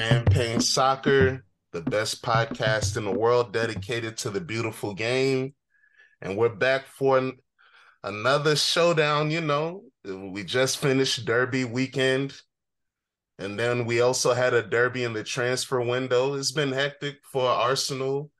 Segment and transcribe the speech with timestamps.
[0.00, 5.52] Champagne Soccer, the best podcast in the world dedicated to the beautiful game.
[6.22, 7.36] And we're back for an,
[8.02, 9.30] another showdown.
[9.30, 12.32] You know, we just finished Derby weekend.
[13.38, 16.32] And then we also had a Derby in the transfer window.
[16.32, 18.30] It's been hectic for Arsenal,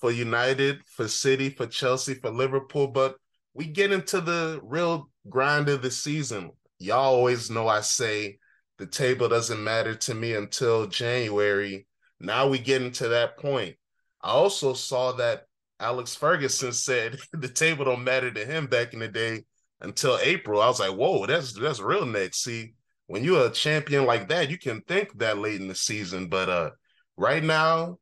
[0.00, 2.86] for United, for City, for Chelsea, for Liverpool.
[2.86, 3.16] But
[3.54, 6.52] we get into the real grind of the season.
[6.78, 8.38] Y'all always know I say
[8.78, 11.86] the table doesn't matter to me until January.
[12.20, 13.76] Now we get into that point.
[14.22, 15.44] I also saw that
[15.80, 19.44] Alex Ferguson said the table don't matter to him back in the day
[19.80, 20.60] until April.
[20.60, 22.42] I was like, whoa, that's that's real next.
[22.42, 22.74] See,
[23.06, 26.28] when you're a champion like that, you can think that late in the season.
[26.28, 26.70] But uh
[27.16, 27.98] right now,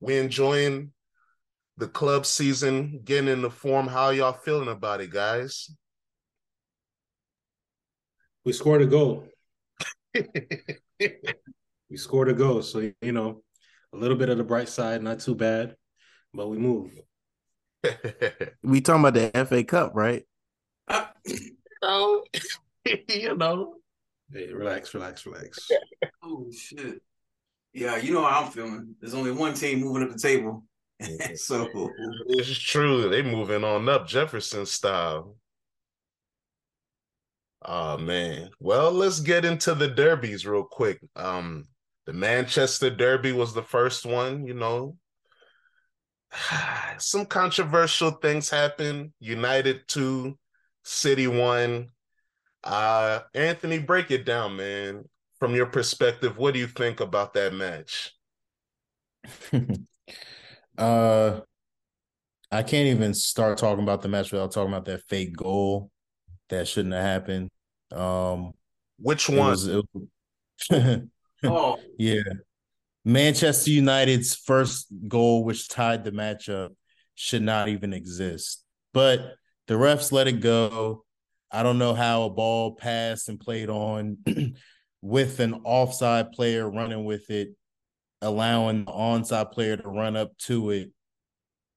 [0.00, 0.92] we're enjoying
[1.76, 3.88] the club season, getting in the form.
[3.88, 5.70] How y'all feeling about it, guys?
[8.44, 9.26] We scored a goal.
[11.90, 12.62] we scored a goal.
[12.62, 13.42] So, you know,
[13.92, 15.76] a little bit of the bright side, not too bad,
[16.32, 16.90] but we move.
[18.62, 20.24] we talking about the FA Cup, right?
[20.86, 21.06] Uh,
[21.82, 22.24] oh,
[23.08, 23.74] you know.
[24.32, 25.68] Hey, relax, relax, relax.
[26.22, 27.02] oh shit.
[27.74, 28.94] Yeah, you know how I'm feeling.
[29.00, 30.64] There's only one team moving up the table.
[31.34, 31.68] so
[32.28, 33.08] it's true.
[33.08, 35.36] They moving on up Jefferson style.
[37.64, 38.50] Oh man.
[38.60, 41.00] Well, let's get into the derbies real quick.
[41.16, 41.66] Um,
[42.06, 44.96] the Manchester Derby was the first one, you know.
[46.98, 49.12] Some controversial things happened.
[49.20, 50.38] United 2,
[50.82, 51.88] City 1.
[52.64, 55.04] Uh, Anthony, break it down, man.
[55.38, 58.14] From your perspective, what do you think about that match?
[60.78, 61.40] uh
[62.50, 65.90] I can't even start talking about the match without talking about that fake goal
[66.50, 67.50] that shouldn't have happened.
[67.94, 68.52] Um,
[68.98, 69.38] Which one?
[69.38, 71.00] It was, it was,
[71.44, 72.22] oh, yeah.
[73.04, 76.70] Manchester United's first goal, which tied the matchup,
[77.14, 78.64] should not even exist.
[78.92, 79.34] But
[79.66, 81.04] the refs let it go.
[81.50, 84.18] I don't know how a ball passed and played on
[85.02, 87.54] with an offside player running with it,
[88.22, 90.90] allowing the onside player to run up to it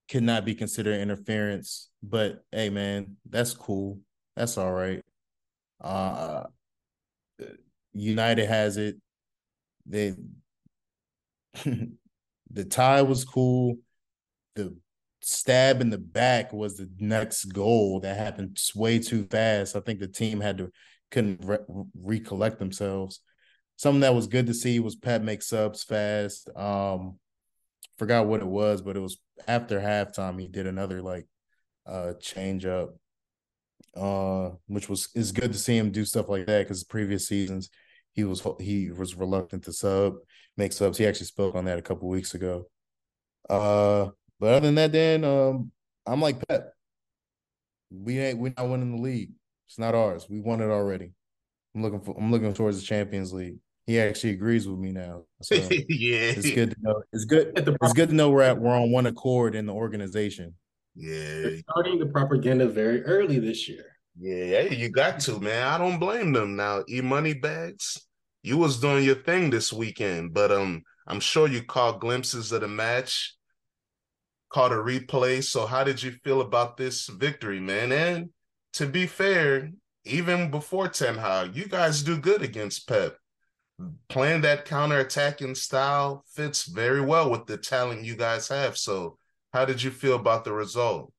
[0.09, 1.89] could not be considered interference.
[2.01, 3.99] But hey, man, that's cool.
[4.35, 5.03] That's all right.
[5.81, 6.43] Uh,
[7.93, 8.97] United has it.
[9.85, 10.13] They
[12.51, 13.77] the tie was cool.
[14.55, 14.75] The
[15.21, 19.75] stab in the back was the next goal that happened way too fast.
[19.75, 20.71] I think the team had to
[21.11, 21.59] couldn't re-
[21.95, 23.21] recollect themselves.
[23.77, 26.49] Something that was good to see was Pep make subs fast.
[26.55, 27.19] Um,
[27.97, 29.17] forgot what it was, but it was
[29.47, 30.39] after halftime.
[30.39, 31.27] He did another like
[31.85, 32.95] uh change up
[33.95, 37.69] uh, which was is good to see him do stuff like that because previous seasons
[38.13, 40.15] he was he was reluctant to sub
[40.57, 40.97] make subs.
[40.97, 42.65] He actually spoke on that a couple weeks ago.
[43.49, 44.09] Uh,
[44.39, 45.71] but other than that, Dan, um,
[46.05, 46.73] I'm like Pep.
[47.89, 49.31] We ain't we're not winning the league.
[49.67, 50.27] It's not ours.
[50.29, 51.13] We won it already.
[51.73, 53.57] I'm looking for I'm looking towards the Champions League.
[53.85, 55.23] He actually agrees with me now.
[55.41, 55.55] So
[55.87, 57.03] yeah, it's good to know.
[57.13, 57.53] It's good.
[57.55, 60.55] It's good to know we're at we're on one accord in the organization.
[60.99, 61.49] Yeah.
[61.69, 63.85] starting the propaganda very early this year.
[64.19, 65.67] Yeah, you got to, man.
[65.67, 66.83] I don't blame them now.
[66.89, 68.01] E money bags,
[68.41, 72.61] you was doing your thing this weekend, but um, I'm sure you caught glimpses of
[72.61, 73.35] the match,
[74.49, 75.43] caught a replay.
[75.43, 77.91] So how did you feel about this victory, man?
[77.91, 78.29] And
[78.73, 79.71] to be fair,
[80.03, 83.17] even before Ten Hag, you guys do good against Pep.
[84.09, 88.75] Playing that counter-attacking style fits very well with the talent you guys have.
[88.75, 89.19] So
[89.57, 91.11] how did you feel about the result?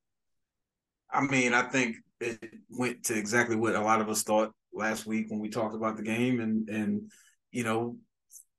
[1.10, 2.38] I mean, I think it
[2.71, 5.97] went to exactly what a lot of us thought last week when we talked about
[5.97, 7.11] the game, and and
[7.50, 7.96] you know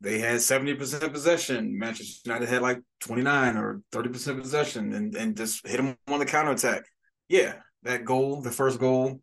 [0.01, 1.79] they had seventy percent possession.
[1.79, 5.95] Manchester United had like twenty nine or thirty percent possession, and and just hit them
[6.09, 6.83] on the counter attack.
[7.29, 7.53] Yeah,
[7.83, 9.21] that goal, the first goal,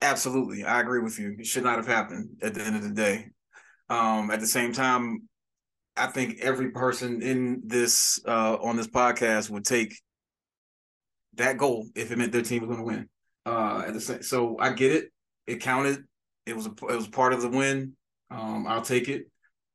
[0.00, 1.36] absolutely, I agree with you.
[1.38, 3.28] It should not have happened at the end of the day.
[3.88, 5.28] Um, at the same time,
[5.96, 9.94] I think every person in this uh, on this podcast would take
[11.34, 13.08] that goal if it meant their team was going to win.
[13.44, 15.12] Uh, at the same, so I get it.
[15.46, 16.04] It counted.
[16.46, 17.96] It was a, it was part of the win.
[18.30, 19.26] Um, I'll take it.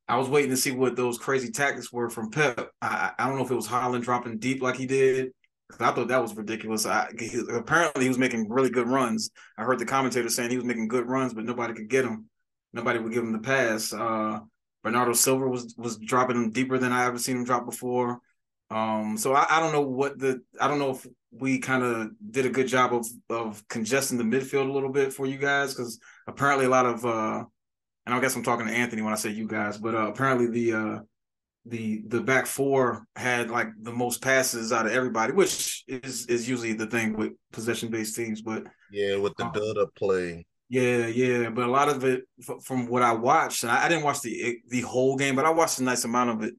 [0.08, 2.70] I was waiting to see what those crazy tactics were from Pep.
[2.82, 5.32] I, I don't know if it was Haaland dropping deep like he did.
[5.80, 6.86] I thought that was ridiculous.
[6.86, 9.30] I, he, apparently, he was making really good runs.
[9.58, 12.30] I heard the commentator saying he was making good runs, but nobody could get him.
[12.72, 13.92] Nobody would give him the pass.
[13.92, 14.40] Uh,
[14.88, 18.22] Bernardo Silva was was dropping him deeper than I ever seen him drop before.
[18.72, 22.12] Um, so I, I don't know what the I don't know if we kind of
[22.32, 25.74] did a good job of of congesting the midfield a little bit for you guys
[25.74, 27.44] because apparently a lot of uh,
[28.06, 30.48] and I guess I'm talking to Anthony when I say you guys, but uh, apparently
[30.48, 31.00] the uh,
[31.66, 36.48] the the back four had like the most passes out of everybody, which is is
[36.48, 38.42] usually the thing with possession based teams.
[38.42, 40.46] But yeah, with the um, build up play.
[40.70, 42.24] Yeah, yeah, but a lot of it
[42.64, 45.80] from what I watched, and I, didn't watch the the whole game, but I watched
[45.80, 46.56] a nice amount of it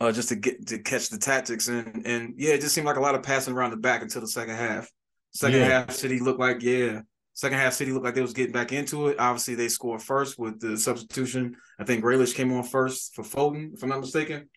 [0.00, 2.96] uh, just to get to catch the tactics, and and yeah, it just seemed like
[2.96, 4.90] a lot of passing around the back until the second half.
[5.32, 5.66] Second yeah.
[5.66, 7.00] half, City looked like yeah.
[7.34, 9.20] Second half, City looked like they was getting back into it.
[9.20, 11.54] Obviously, they scored first with the substitution.
[11.78, 14.48] I think Grealish came on first for Foden, if I'm not mistaken.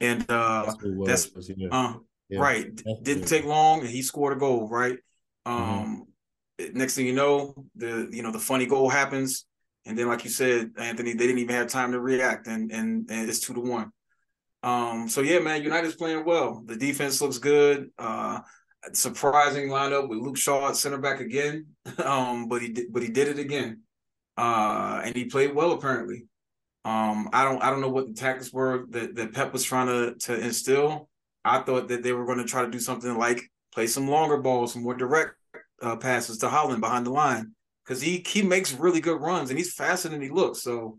[0.00, 0.72] And uh,
[1.04, 1.50] that's, that's.
[1.70, 1.94] Uh,
[2.30, 2.40] yeah.
[2.40, 2.66] right.
[2.74, 4.68] That's Didn't take long, and he scored a goal.
[4.68, 4.98] Right.
[5.46, 5.62] Mm-hmm.
[5.62, 6.02] Um, mm-hmm
[6.72, 9.46] next thing you know, the you know the funny goal happens,
[9.86, 13.10] and then like you said, Anthony, they didn't even have time to react, and and,
[13.10, 13.90] and it's two to one.
[14.62, 16.62] Um, so yeah, man, United's playing well.
[16.66, 17.90] The defense looks good.
[17.98, 18.40] Uh,
[18.92, 21.66] surprising lineup with Luke Shaw at center back again.
[22.04, 23.82] um, but he did, but he did it again.
[24.36, 26.24] Uh, and he played well apparently.
[26.84, 29.88] Um, I don't I don't know what the tactics were that, that Pep was trying
[29.88, 31.08] to to instill.
[31.44, 33.42] I thought that they were going to try to do something like
[33.74, 35.34] play some longer balls, some more direct
[35.82, 37.52] uh, passes to Haaland behind the line
[37.84, 40.62] because he he makes really good runs and he's faster than he looks.
[40.62, 40.98] So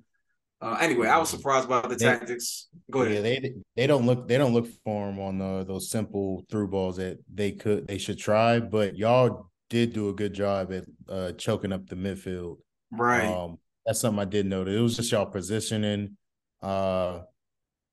[0.62, 2.68] uh, anyway, I was surprised by the they, tactics.
[2.92, 3.16] Go ahead.
[3.16, 6.68] Yeah, they they don't look they don't look for him on the, those simple through
[6.68, 10.86] balls that they could they should try, but y'all did do a good job at
[11.08, 12.58] uh, choking up the midfield.
[12.92, 13.26] Right.
[13.26, 14.76] Um, that's something I did notice.
[14.76, 16.18] It was just y'all positioning,
[16.62, 17.20] uh,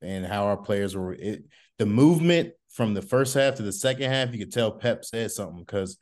[0.02, 1.12] and how our players were.
[1.12, 1.44] It
[1.78, 5.30] the movement from the first half to the second half, you could tell Pep said
[5.30, 5.98] something because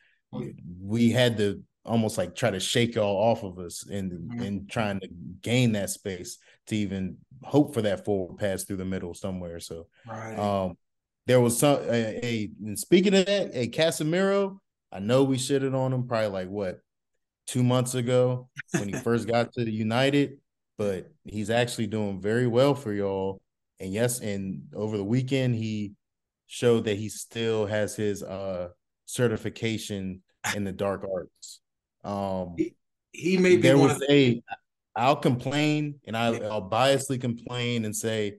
[0.80, 4.42] we had to almost like try to shake y'all off of us and mm-hmm.
[4.42, 5.08] and trying to
[5.42, 9.60] gain that space to even hope for that forward pass through the middle somewhere.
[9.60, 10.38] So right.
[10.38, 10.76] um
[11.26, 14.58] there was some a, a speaking of that, a Casemiro,
[14.92, 16.80] I know we shitted on him probably like what
[17.46, 20.38] two months ago when he first got to the United,
[20.78, 23.40] but he's actually doing very well for y'all.
[23.80, 25.92] And yes, and over the weekend he
[26.46, 28.68] showed that he still has his uh
[29.06, 30.22] certification
[30.54, 31.60] in the dark arts.
[32.04, 32.74] Um, he,
[33.12, 34.42] he may be there was a.
[34.96, 38.36] I'll complain and I, will biasly complain and say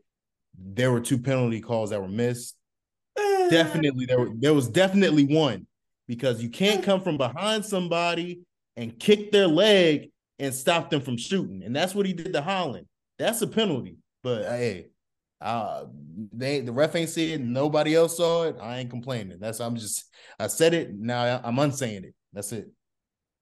[0.57, 2.55] there were two penalty calls that were missed.
[3.19, 5.67] Uh, definitely, there were, there was definitely one
[6.07, 8.41] because you can't come from behind somebody
[8.77, 12.41] and kick their leg and stop them from shooting, and that's what he did to
[12.41, 12.85] Haaland.
[13.17, 13.97] That's a penalty.
[14.23, 14.87] But hey,
[15.41, 15.85] uh,
[16.33, 17.41] they the ref ain't see it.
[17.41, 18.55] Nobody else saw it.
[18.61, 19.37] I ain't complaining.
[19.39, 20.05] That's I'm just
[20.39, 20.93] I said it.
[20.95, 22.15] Now I'm unsaying it.
[22.33, 22.67] That's it.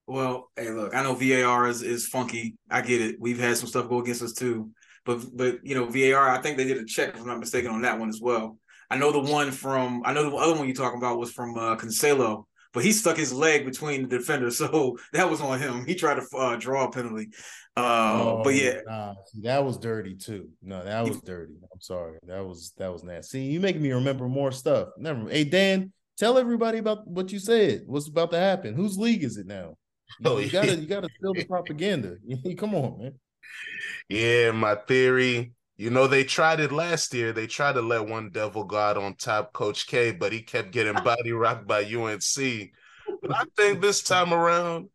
[0.05, 2.55] Well, hey, look, I know VAR is is funky.
[2.69, 3.17] I get it.
[3.19, 4.71] We've had some stuff go against us too.
[5.05, 7.71] But but you know, VAR, I think they did a check, if I'm not mistaken,
[7.71, 8.57] on that one as well.
[8.89, 11.57] I know the one from I know the other one you're talking about was from
[11.57, 15.85] uh Cancelo, but he stuck his leg between the defenders, so that was on him.
[15.85, 17.29] He tried to uh, draw a penalty.
[17.75, 20.49] Uh, oh, but yeah, nah, that was dirty too.
[20.61, 21.55] No, that was dirty.
[21.61, 22.19] I'm sorry.
[22.27, 23.39] That was that was nasty.
[23.39, 24.89] See, you make me remember more stuff.
[24.97, 25.27] Never.
[25.27, 27.83] Hey Dan, tell everybody about what you said.
[27.87, 28.75] What's about to happen?
[28.75, 29.75] Whose league is it now?
[30.19, 32.17] You, oh, you gotta you gotta spill the propaganda.
[32.57, 33.13] Come on, man.
[34.07, 35.53] Yeah, my theory.
[35.75, 37.33] You know, they tried it last year.
[37.33, 40.93] They tried to let one devil god on top, Coach K, but he kept getting
[41.03, 42.71] body rocked by UNC.
[43.21, 44.89] But I think this time around,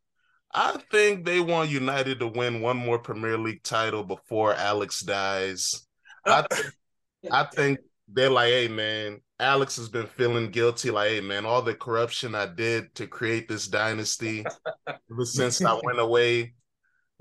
[0.53, 5.87] I think they want United to win one more Premier League title before Alex dies.
[6.25, 6.67] I, uh, th-
[7.31, 10.91] I think they're like, hey man, Alex has been feeling guilty.
[10.91, 14.45] Like, hey man, all the corruption I did to create this dynasty
[14.87, 16.55] ever since I went away,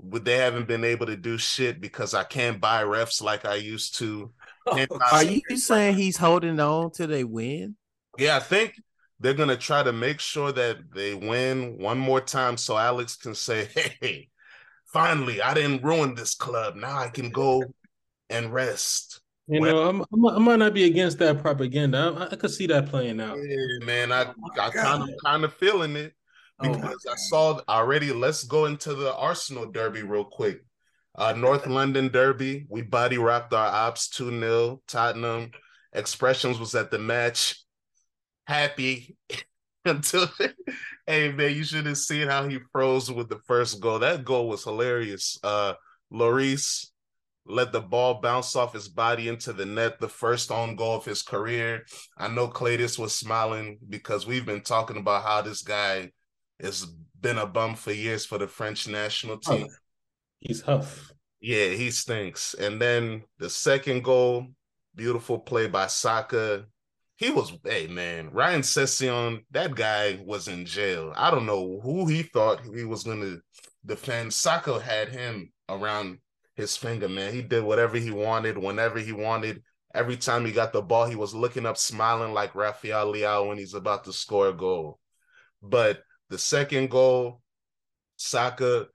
[0.02, 3.56] but they haven't been able to do shit because I can't buy refs like I
[3.56, 4.32] used to.
[4.66, 7.76] Oh, Are you saying he's holding on till they win?
[8.18, 8.74] Yeah, I think
[9.20, 13.34] they're gonna try to make sure that they win one more time so Alex can
[13.34, 13.68] say,
[14.00, 14.28] "Hey,
[14.86, 16.76] finally, I didn't ruin this club.
[16.76, 17.62] Now I can go
[18.30, 22.14] and rest." You well, know, I'm, i might not be against that propaganda.
[22.18, 23.38] I, I could see that playing out.
[23.38, 26.12] Yeah, man, I oh I kind of kind of feeling it
[26.60, 28.12] oh because oh I saw already.
[28.12, 30.62] Let's go into the Arsenal derby real quick.
[31.16, 32.66] Uh, North London derby.
[32.68, 35.50] We body rocked our ops two 0 Tottenham.
[35.92, 37.64] Expressions was at the match
[38.48, 39.14] happy
[39.84, 40.28] until
[41.06, 43.98] hey man, you should have seen how he froze with the first goal.
[43.98, 45.38] That goal was hilarious.
[45.44, 45.74] Uh
[46.12, 46.86] Lloris
[47.46, 51.04] let the ball bounce off his body into the net, the first own goal of
[51.04, 51.84] his career.
[52.16, 56.10] I know Cletus was smiling because we've been talking about how this guy
[56.60, 56.86] has
[57.20, 59.68] been a bum for years for the French national team.
[60.40, 61.10] He's huff.
[61.40, 62.54] Yeah, he stinks.
[62.54, 64.48] And then the second goal,
[64.94, 66.66] beautiful play by Saka
[67.18, 71.12] he was hey man ryan sessegnon that guy was in jail.
[71.16, 73.40] I don't know who he thought he was going to
[73.84, 74.32] defend.
[74.32, 76.18] Saka had him around
[76.54, 77.32] his finger man.
[77.32, 79.62] He did whatever he wanted whenever he wanted.
[79.94, 83.58] Every time he got the ball, he was looking up, smiling like Rafael Leao when
[83.58, 84.98] he's about to score a goal.
[85.62, 87.40] But the second goal,
[88.16, 88.86] Saka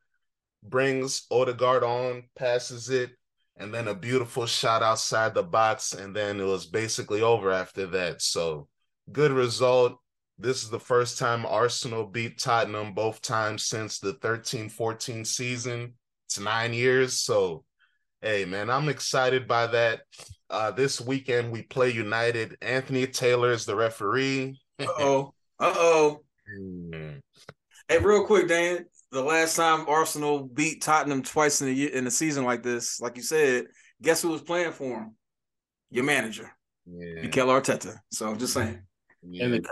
[0.62, 3.12] brings Odegaard on, passes it,
[3.58, 7.86] and then a beautiful shot outside the box, and then it was basically over after
[7.88, 8.22] that.
[8.22, 8.68] So
[9.12, 10.00] good result.
[10.40, 15.94] This is the first time Arsenal beat Tottenham both times since the 13 14 season.
[16.26, 17.20] It's nine years.
[17.20, 17.64] So,
[18.22, 20.02] hey, man, I'm excited by that.
[20.50, 22.58] Uh, this weekend we play United.
[22.62, 24.60] Anthony Taylor is the referee.
[24.80, 25.34] Uh oh.
[25.60, 26.22] Uh oh.
[26.60, 27.20] Mm.
[27.88, 28.86] Hey, real quick, Dan.
[29.14, 33.00] The last time Arsenal beat Tottenham twice in a year, in a season like this,
[33.00, 33.68] like you said,
[34.02, 35.16] guess who was playing for him?
[35.92, 36.52] Your manager,
[36.88, 37.22] Yeah.
[37.22, 37.96] Mikel Arteta.
[38.12, 38.82] So I'm just saying.
[39.22, 39.46] Yeah.
[39.46, 39.68] And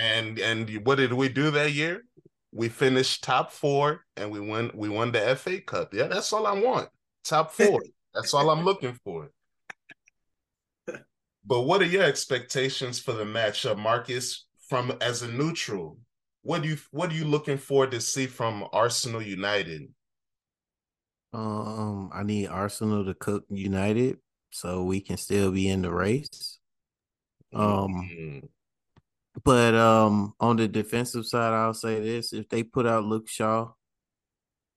[0.00, 2.04] And and what did we do that year?
[2.52, 5.92] We finished top four and we won we won the FA Cup.
[5.92, 6.88] Yeah, that's all I want.
[7.24, 7.82] Top four.
[8.14, 9.32] that's all I'm looking for.
[11.44, 14.46] But what are your expectations for the matchup, Marcus?
[14.68, 15.98] From as a neutral,
[16.44, 19.88] what do you what are you looking forward to see from Arsenal United?
[21.32, 24.18] Um, I need Arsenal to cook United
[24.52, 26.60] so we can still be in the race.
[27.52, 28.48] Um, Mm.
[29.42, 33.72] but um, on the defensive side, I'll say this: if they put out Luke Shaw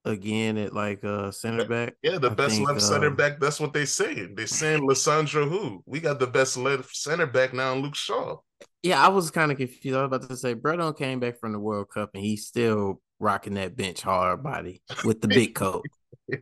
[0.06, 3.40] again at like uh center back, yeah, the I best think, left center um, back.
[3.42, 4.36] That's what they saying.
[4.36, 5.84] They're saying Lisandro who?
[5.86, 8.38] We got the best left center back now, Luke Shaw.
[8.84, 9.98] Yeah, I was kind of confused.
[9.98, 13.02] I was about to say, Breton came back from the World Cup and he's still
[13.20, 15.86] rocking that bench hard body with the big coat.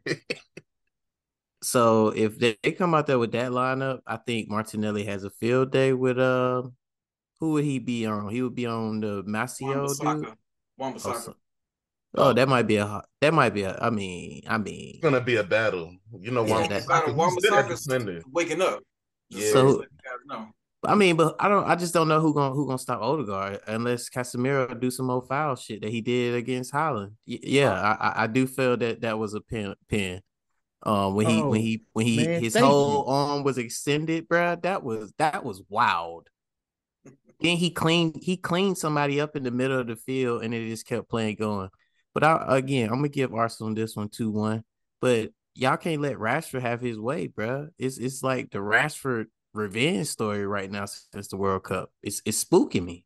[1.63, 5.31] So if they, they come out there with that lineup, I think Martinelli has a
[5.31, 6.61] field day with uh
[7.39, 8.29] who would he be on?
[8.29, 10.35] He would be on the Masio dude.
[10.77, 11.29] Wan-Bissaka.
[11.29, 14.91] Oh, oh, that might be a hot- that might be a I mean, I mean
[14.95, 15.95] It's gonna be a battle.
[16.19, 18.81] You know, Yeah, Wan- that- he's good Wan-Bissaka's waking up.
[19.31, 19.51] Just Yeah.
[19.53, 19.83] so
[20.87, 20.95] So- you guys know.
[20.95, 23.59] I mean, but I don't I just don't know who gonna who gonna stop Odegaard
[23.67, 27.11] unless Casemiro do some old foul shit that he did against Haaland.
[27.27, 30.21] Y- yeah, I, I I do feel that that was a pin pin.
[30.83, 33.05] Um, when he Oh, when he when he man, his whole you.
[33.05, 36.27] arm was extended, bruh, That was that was wild.
[37.41, 40.69] then he cleaned he cleaned somebody up in the middle of the field, and it
[40.69, 41.69] just kept playing going.
[42.13, 44.63] But I again, I'm gonna give Arsenal this one two one.
[45.01, 47.69] But y'all can't let Rashford have his way, bruh.
[47.79, 51.91] It's it's like the Rashford revenge story right now since the World Cup.
[52.03, 53.05] It's it's spooking me.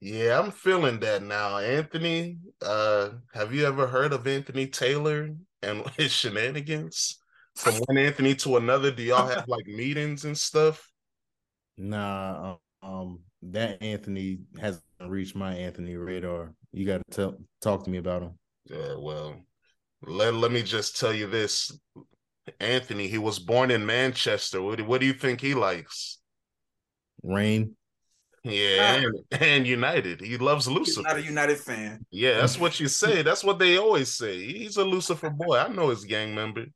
[0.00, 1.58] Yeah, I'm feeling that now.
[1.58, 5.30] Anthony, uh, have you ever heard of Anthony Taylor
[5.62, 7.18] and his shenanigans?
[7.54, 10.90] From one Anthony to another, do y'all have like meetings and stuff?
[11.76, 16.54] Nah, um, um, that Anthony hasn't reached my Anthony radar.
[16.72, 18.38] You got to tell talk to me about him.
[18.64, 19.36] Yeah, well,
[20.04, 21.76] let, let me just tell you this.
[22.58, 24.60] Anthony, he was born in Manchester.
[24.60, 26.18] What do, what do you think he likes?
[27.22, 27.76] Rain.
[28.44, 29.06] Yeah, ah.
[29.30, 30.20] and, and United.
[30.20, 31.02] He loves He's Lucifer.
[31.02, 32.04] not a United fan.
[32.10, 33.22] Yeah, that's what you say.
[33.22, 34.42] That's what they always say.
[34.44, 35.58] He's a Lucifer boy.
[35.58, 36.66] I know his gang member.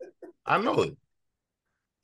[0.44, 0.96] I know it.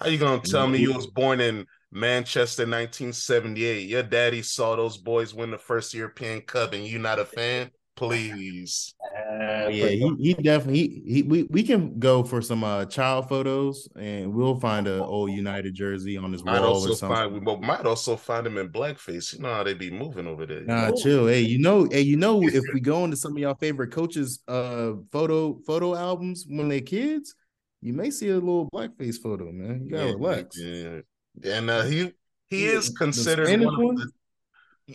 [0.00, 3.88] How you gonna tell me you was born in Manchester 1978?
[3.88, 7.70] Your daddy saw those boys win the first European Cup and you not a fan?
[7.96, 8.94] Please.
[9.00, 13.88] Yeah, he, he definitely he, he we, we can go for some uh child photos
[13.96, 17.16] and we'll find a old United jersey on his Might wall also or something.
[17.16, 19.34] find we might also find him in blackface.
[19.34, 20.62] You know how they be moving over there.
[20.64, 21.26] Nah, chill.
[21.26, 24.40] Hey, you know, hey, you know, if we go into some of y'all favorite coaches'
[24.48, 27.34] uh photo photo albums when they're kids,
[27.80, 29.84] you may see a little blackface photo, man.
[29.84, 30.58] You gotta Yeah, relax.
[30.58, 31.00] Yeah.
[31.44, 32.12] And uh, he
[32.50, 33.96] he Yeah, is the considered one of one?
[33.96, 34.10] the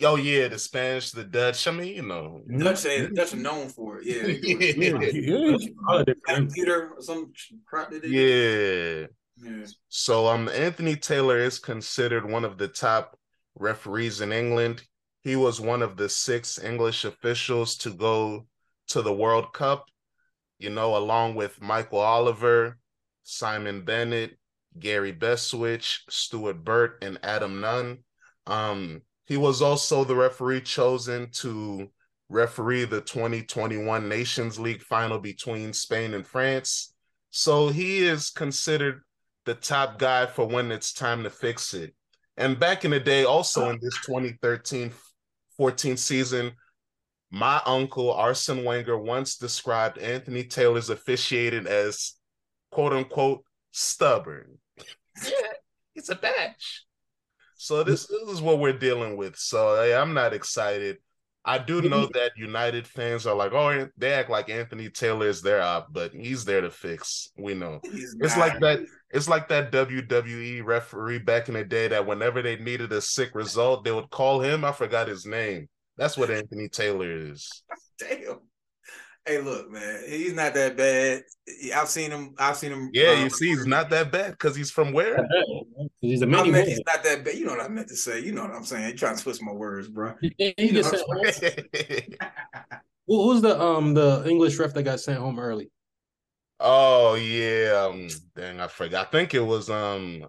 [0.02, 1.66] Oh yeah, the Spanish, the Dutch.
[1.66, 2.42] I mean, you know.
[2.58, 4.06] Dutch, they, the Dutch are known for it.
[4.06, 4.22] Yeah.
[4.22, 4.58] they do.
[4.76, 5.56] Yeah.
[5.56, 6.14] Yeah, holiday.
[6.52, 7.32] Peter or some
[7.66, 8.14] crap that they do.
[8.14, 9.06] Yeah.
[9.40, 9.66] Yeah.
[9.88, 13.18] So um Anthony Taylor is considered one of the top
[13.54, 14.82] referees in England.
[15.22, 18.46] He was one of the six English officials to go
[18.88, 19.86] to the World Cup,
[20.58, 22.78] you know, along with Michael Oliver,
[23.22, 24.38] Simon Bennett,
[24.78, 27.98] Gary Beswick, Stuart Burt, and Adam Nunn.
[28.46, 31.90] Um, he was also the referee chosen to
[32.30, 36.94] referee the 2021 Nations League final between Spain and France.
[37.30, 39.02] So he is considered
[39.44, 41.94] the top guy for when it's time to fix it.
[42.38, 44.92] And back in the day, also in this 2013
[45.58, 46.52] 14 season,
[47.30, 52.14] my uncle Arsene Wenger once described Anthony Taylor's officiating as
[52.70, 54.58] quote unquote stubborn.
[55.22, 55.52] yeah,
[55.94, 56.86] it's a batch.
[57.58, 59.36] So this, this is what we're dealing with.
[59.36, 60.98] So hey, I'm not excited.
[61.44, 65.40] I do know that United fans are like, oh, they act like Anthony Taylor is
[65.40, 67.30] their op, but he's there to fix.
[67.38, 67.80] We know.
[67.82, 68.48] He's It's not.
[68.48, 68.80] like that.
[69.10, 73.34] It's like that WWE referee back in the day that whenever they needed a sick
[73.34, 74.64] result, they would call him.
[74.64, 75.68] I forgot his name.
[75.96, 77.62] That's what Anthony Taylor is.
[77.98, 78.40] Damn.
[79.28, 81.22] Hey, look, man, he's not that bad.
[81.74, 82.34] I've seen him.
[82.38, 82.90] I've seen him.
[82.94, 85.26] Yeah, uh, you see, he's not that bad because he's from where?
[86.00, 86.66] He's a I mini meant man.
[86.66, 87.34] he's not that bad.
[87.34, 88.20] You know what I meant to say.
[88.20, 88.88] You know what I'm saying.
[88.88, 90.14] You trying to twist my words, bro.
[90.20, 92.02] He, he You know gets what home.
[93.06, 95.70] Who's the um the English ref that got sent home early?
[96.60, 99.08] oh yeah, um, dang, I forgot.
[99.08, 100.28] I think it was um, I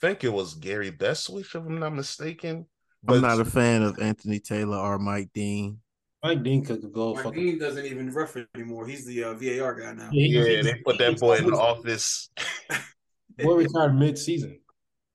[0.00, 2.66] think it was Gary Beswick, if I'm not mistaken.
[3.08, 5.78] I'm not a fan of Anthony Taylor or Mike Dean.
[6.22, 7.42] Mike Dean could go Mike fucking.
[7.42, 8.86] Dean doesn't even ref anymore.
[8.86, 10.10] He's the uh, VAR guy now.
[10.10, 12.30] he- Yeah, they put that boy in the office.
[13.38, 14.60] Boy retired mid season.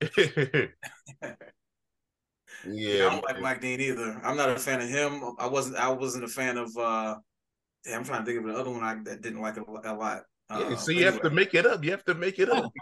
[2.68, 4.20] Yeah, I don't like Mike Dean either.
[4.24, 5.22] I'm not a fan of him.
[5.38, 5.76] I wasn't.
[5.76, 6.76] I wasn't a fan of.
[6.76, 7.16] uh
[7.86, 9.94] yeah, I'm trying to think of the other one I that didn't like a, a
[9.94, 10.22] lot.
[10.50, 10.56] yeah.
[10.56, 11.84] Uh, So but you have to make it up.
[11.84, 12.72] You have to make it up.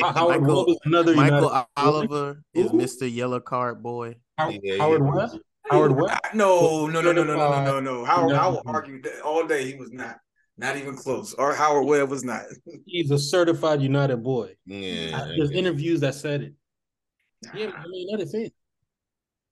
[0.00, 3.12] Howard Michael- another Michael United- Oliver is Mr.
[3.12, 4.16] Yellow Card Boy.
[4.38, 5.14] How- Yeah, Howard yeah.
[5.14, 5.30] Webb.
[5.72, 6.18] Howard Webb.
[6.34, 8.04] No, no, no, no, no, no, no, no, no.
[8.04, 8.36] Howard, No.
[8.36, 10.18] I will argue that all day he was not,
[10.56, 11.34] not even close.
[11.34, 12.42] Or Howard Webb was not.
[12.86, 14.54] He's a certified United boy.
[14.66, 16.54] Yeah, There's interviews that said it.
[17.54, 18.50] Yeah, I mean, United fan.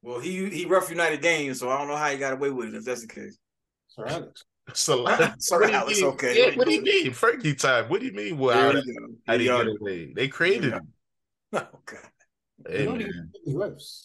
[0.02, 2.68] Well, he he rough United games, so I don't know how he got away with
[2.68, 3.38] it if that's the case.
[3.88, 4.44] Sir Alex.
[4.72, 5.04] So,
[5.38, 6.38] Sir what Alex, okay.
[6.38, 7.10] Yeah, what do you mean?
[7.10, 7.88] Fergie time.
[7.88, 8.38] What do you mean?
[8.38, 9.14] Well, how, we go.
[9.26, 10.12] how do you get away?
[10.14, 10.88] They created him.
[11.52, 11.98] Oh, God.
[12.68, 13.30] Hey, United man.
[13.46, 14.04] is refs.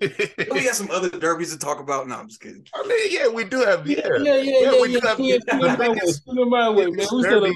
[0.00, 2.08] We got some other derbies to talk about.
[2.08, 2.66] No, I'm just kidding.
[2.74, 4.80] I mean, yeah, we do have, yeah, yeah, yeah, yeah.
[4.80, 6.96] we yeah, do have yeah, the- yeah, the biggest- yeah, my way, man.
[6.96, 7.54] biggest derby.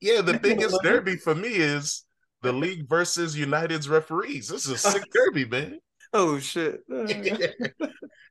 [0.00, 0.20] yeah.
[0.20, 2.04] The biggest derby for me is
[2.42, 4.48] the league versus United's referees.
[4.48, 5.78] This is a sick derby, man.
[6.12, 6.80] Oh shit.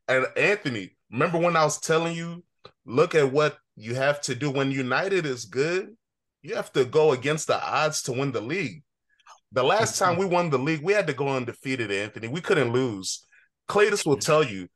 [0.08, 2.44] Oh, and Anthony, remember when I was telling you,
[2.86, 5.96] look at what you have to do when United is good.
[6.44, 8.84] You have to go against the odds to win the league.
[9.56, 12.28] The last time we won the league, we had to go undefeated, Anthony.
[12.28, 13.26] We couldn't lose.
[13.70, 14.68] Cletus will tell you,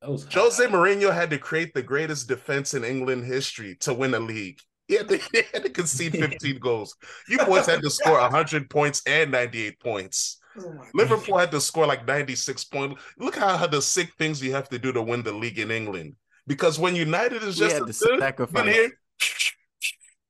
[0.00, 4.60] Jose Mourinho had to create the greatest defense in England history to win a league.
[4.86, 6.94] He had to, he had to concede 15 goals.
[7.28, 10.38] You boys had to score 100 points and 98 points.
[10.56, 13.02] Oh Liverpool had to score like 96 points.
[13.18, 15.72] Look how, how the sick things you have to do to win the league in
[15.72, 16.14] England.
[16.46, 18.72] Because when United is just had as to sacrifice.
[18.72, 18.92] here,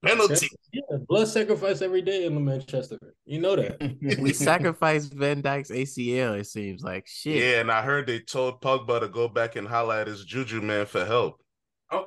[0.04, 0.48] penalty.
[0.72, 2.98] Yeah, blood sacrifice every day in the Manchester.
[3.24, 3.80] You know that.
[4.20, 6.38] We sacrificed Van Dijk's ACL.
[6.38, 7.36] It seems like shit.
[7.42, 10.60] Yeah, and I heard they told Pogba to go back and holler at his juju
[10.60, 11.40] man for help.
[11.90, 12.06] Oh.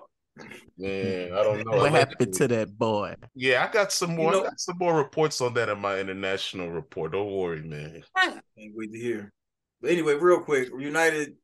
[0.77, 1.77] Yeah, I don't know.
[1.77, 3.15] What happened to that boy?
[3.35, 4.31] Yeah, I got some more.
[4.33, 7.13] You know- got some more reports on that in my international report.
[7.13, 8.03] Don't worry, man.
[8.15, 8.41] Can't
[8.75, 9.33] wait to hear.
[9.81, 11.35] But anyway, real quick, United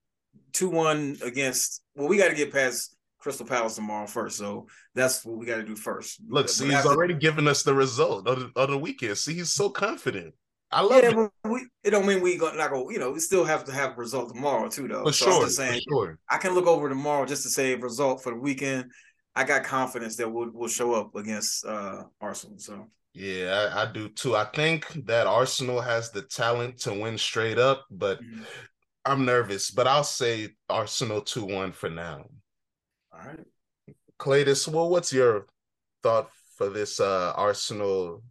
[0.51, 1.81] two one against.
[1.95, 2.92] Well, we got to get past
[3.23, 6.19] Crystal Palace tomorrow first, so that's what we got to do first.
[6.27, 9.17] Look, see, he's already given us the result of the, of the weekend.
[9.17, 10.33] See, he's so confident.
[10.71, 12.89] I love Yeah, it we, it don't mean we gonna not go.
[12.89, 15.05] You know, we still have to have a result tomorrow too, though.
[15.05, 15.43] for so I'm sure.
[15.45, 16.19] just saying, sure.
[16.29, 18.91] I can look over tomorrow just to say result for the weekend.
[19.36, 22.57] I got confidence that we'll we'll show up against uh Arsenal.
[22.59, 24.36] So Yeah, I, I do too.
[24.36, 28.43] I think that Arsenal has the talent to win straight up, but Mhm.
[29.05, 29.69] I'm nervous.
[29.71, 32.25] But I'll say Arsenal 2 1 for now.
[33.27, 33.45] Right.
[34.19, 35.47] Cletus, well, what's your
[36.01, 38.23] thought for this uh Arsenal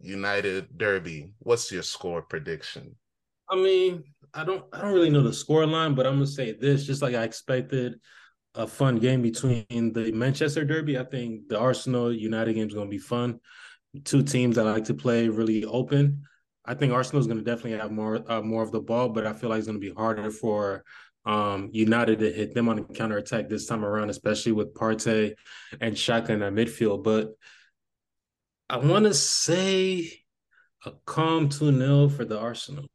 [0.00, 1.32] United derby?
[1.40, 2.96] What's your score prediction?
[3.50, 6.52] I mean, I don't I don't really know the score line, but I'm gonna say
[6.52, 8.00] this, just like I expected
[8.54, 10.98] a fun game between the Manchester Derby.
[10.98, 13.40] I think the Arsenal United game is gonna be fun.
[14.04, 16.22] Two teams that like to play really open.
[16.68, 19.26] I think Arsenal is going to definitely have more uh, more of the ball, but
[19.26, 20.84] I feel like it's going to be harder for
[21.28, 25.34] um, United to hit them on the counter attack this time around, especially with Partey
[25.78, 27.04] and Xhaka in our midfield.
[27.04, 27.34] But
[28.70, 30.10] I want to say
[30.86, 32.86] a calm 2 0 for the Arsenal.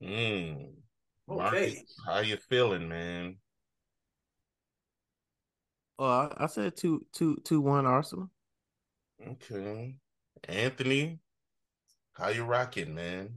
[0.00, 0.68] Mm.
[1.28, 1.36] Okay.
[1.36, 3.36] Marcus, how you feeling, man?
[5.98, 8.30] Oh, I, I said two, two, two, one Arsenal.
[9.26, 9.96] Okay.
[10.48, 11.18] Anthony,
[12.12, 13.30] how you rocking, man?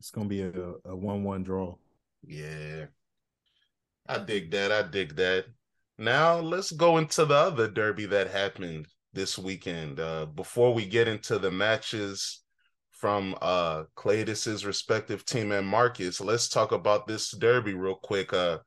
[0.00, 0.52] It's gonna be a,
[0.86, 1.74] a one-one draw.
[2.26, 2.86] Yeah.
[4.08, 4.72] I dig that.
[4.72, 5.44] I dig that.
[5.98, 10.00] Now let's go into the other derby that happened this weekend.
[10.00, 12.42] Uh, before we get into the matches
[12.92, 13.84] from uh
[14.64, 18.32] respective team and Marcus, let's talk about this derby real quick.
[18.32, 18.58] Uh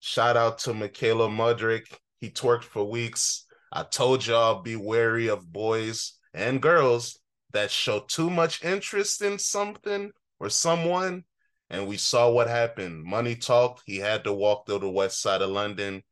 [0.00, 1.86] shout out to Mykhailo Mudryk.
[2.20, 3.46] He twerked for weeks.
[3.72, 7.18] I told y'all be wary of boys and girls
[7.54, 11.24] that show too much interest in something or someone
[11.70, 13.04] And we saw what happened.
[13.04, 13.82] Money talked.
[13.86, 16.02] He had to walk to the west side of London.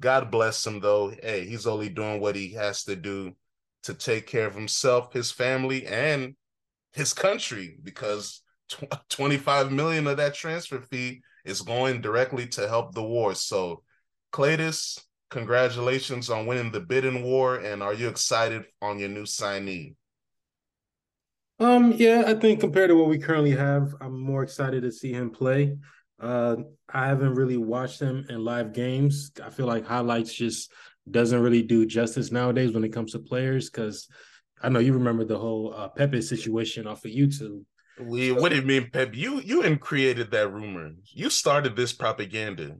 [0.00, 1.10] God bless him, though.
[1.10, 3.36] Hey, he's only doing what he has to do
[3.84, 6.36] to take care of himself, his family, and
[6.92, 8.42] his country because
[9.10, 13.34] 25 million of that transfer fee is going directly to help the war.
[13.34, 13.82] So,
[14.32, 17.56] Cletus, congratulations on winning the bidding war.
[17.56, 19.94] And are you excited on your new signee?
[21.58, 25.12] Um, yeah, I think compared to what we currently have, I'm more excited to see
[25.12, 25.76] him play.
[26.20, 26.56] Uh,
[26.92, 29.32] I haven't really watched him in live games.
[29.42, 30.70] I feel like highlights just
[31.10, 34.08] doesn't really do justice nowadays when it comes to players because
[34.62, 37.64] I know you remember the whole uh, Pepe situation off of YouTube.
[37.98, 39.14] We, what do you mean, Pep?
[39.14, 40.90] You you created that rumor.
[41.12, 42.76] You started this propaganda.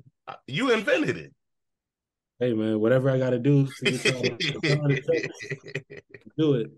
[0.46, 1.32] You invented it.
[2.38, 3.66] Hey man, whatever I got to do
[6.36, 6.70] do it.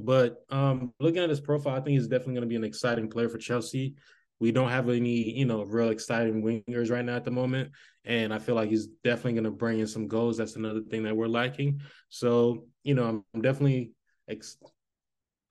[0.00, 3.08] But um, looking at his profile, I think he's definitely going to be an exciting
[3.08, 3.94] player for Chelsea.
[4.40, 7.70] We don't have any, you know, real exciting wingers right now at the moment,
[8.04, 10.36] and I feel like he's definitely going to bring in some goals.
[10.36, 11.80] That's another thing that we're lacking.
[12.08, 13.92] So, you know, I'm definitely,
[14.28, 14.58] ex-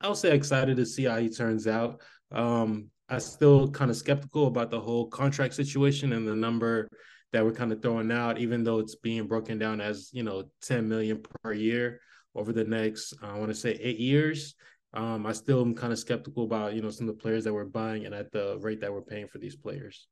[0.00, 2.02] I'll say excited to see how he turns out.
[2.30, 6.88] Um, I'm still kind of skeptical about the whole contract situation and the number
[7.32, 10.44] that we're kind of throwing out, even though it's being broken down as you know
[10.62, 12.00] 10 million per year
[12.34, 14.54] over the next, I want to say eight years.
[14.92, 17.52] Um, I still am kind of skeptical about you know some of the players that
[17.52, 20.06] we're buying and at the rate that we're paying for these players.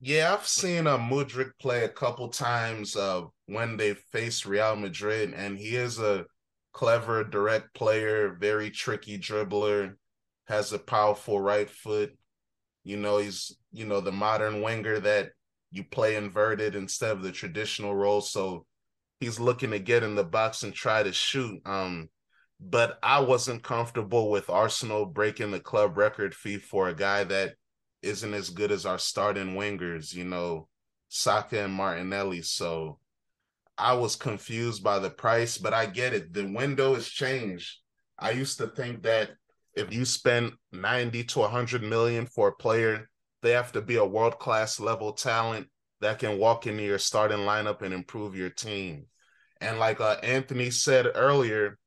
[0.00, 4.76] Yeah, I've seen a uh, Mudryk play a couple times uh, when they face Real
[4.76, 6.26] Madrid, and he is a
[6.74, 9.94] clever, direct player, very tricky dribbler,
[10.46, 12.14] has a powerful right foot.
[12.82, 15.30] You know, he's, you know, the modern winger that
[15.74, 18.20] you play inverted instead of the traditional role.
[18.20, 18.64] So
[19.18, 21.60] he's looking to get in the box and try to shoot.
[21.66, 22.08] Um,
[22.60, 27.54] but I wasn't comfortable with Arsenal breaking the club record fee for a guy that
[28.02, 30.68] isn't as good as our starting wingers, you know,
[31.08, 32.42] Saka and Martinelli.
[32.42, 33.00] So
[33.76, 36.32] I was confused by the price, but I get it.
[36.32, 37.78] The window has changed.
[38.16, 39.30] I used to think that
[39.74, 43.08] if you spend 90 to 100 million for a player,
[43.44, 45.68] they have to be a world class level talent
[46.00, 49.04] that can walk into your starting lineup and improve your team.
[49.60, 51.78] And like uh, Anthony said earlier,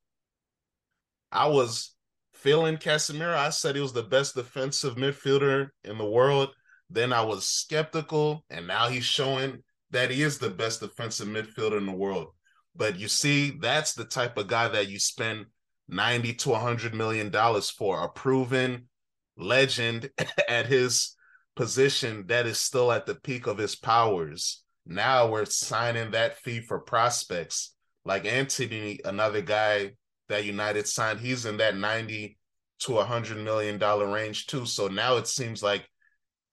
[1.31, 1.95] I was
[2.33, 3.35] feeling Casemiro.
[3.35, 6.49] I said he was the best defensive midfielder in the world.
[6.91, 11.79] Then I was skeptical, and now he's showing that he is the best defensive midfielder
[11.79, 12.27] in the world.
[12.75, 15.47] But you see, that's the type of guy that you spend
[15.89, 18.89] 90 to 100 million dollars for a proven
[19.35, 20.11] legend
[20.47, 21.16] at his
[21.57, 24.63] position that is still at the peak of his powers.
[24.85, 29.91] Now we're signing that fee for prospects like Antony, another guy
[30.29, 31.19] that United signed.
[31.19, 32.37] He's in that 90
[32.81, 34.65] to 100 million dollar range too.
[34.65, 35.85] So now it seems like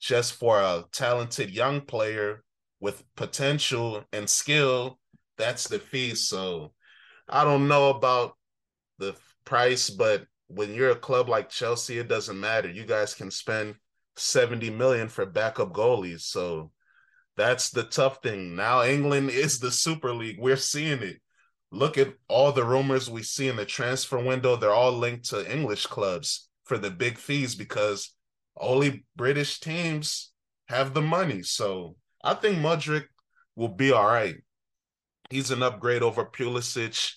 [0.00, 2.42] just for a talented young player
[2.80, 4.98] with potential and skill,
[5.38, 6.14] that's the fee.
[6.14, 6.72] So
[7.28, 8.32] I don't know about
[8.98, 9.14] the
[9.44, 12.70] price, but when you're a club like Chelsea, it doesn't matter.
[12.70, 13.76] You guys can spend
[14.16, 16.22] 70 million for backup goalies.
[16.22, 16.70] So
[17.36, 18.56] that's the tough thing.
[18.56, 20.38] Now England is the Super League.
[20.38, 21.16] We're seeing it.
[21.70, 24.54] Look at all the rumors we see in the transfer window.
[24.56, 28.14] They're all linked to English clubs for the big fees because
[28.56, 30.32] only British teams
[30.68, 31.42] have the money.
[31.42, 33.06] So I think Mudryk
[33.56, 34.36] will be all right.
[35.30, 37.14] He's an upgrade over Pulisic.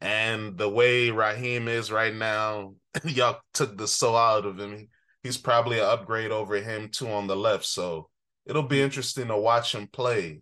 [0.00, 2.74] And the way Raheem is right now,
[3.04, 4.88] y'all took the soul out of him.
[5.22, 7.66] He's probably an upgrade over him too on the left.
[7.66, 8.08] So
[8.46, 10.40] it'll be interesting to watch him play.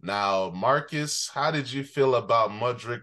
[0.00, 3.02] Now, Marcus, how did you feel about Mudryk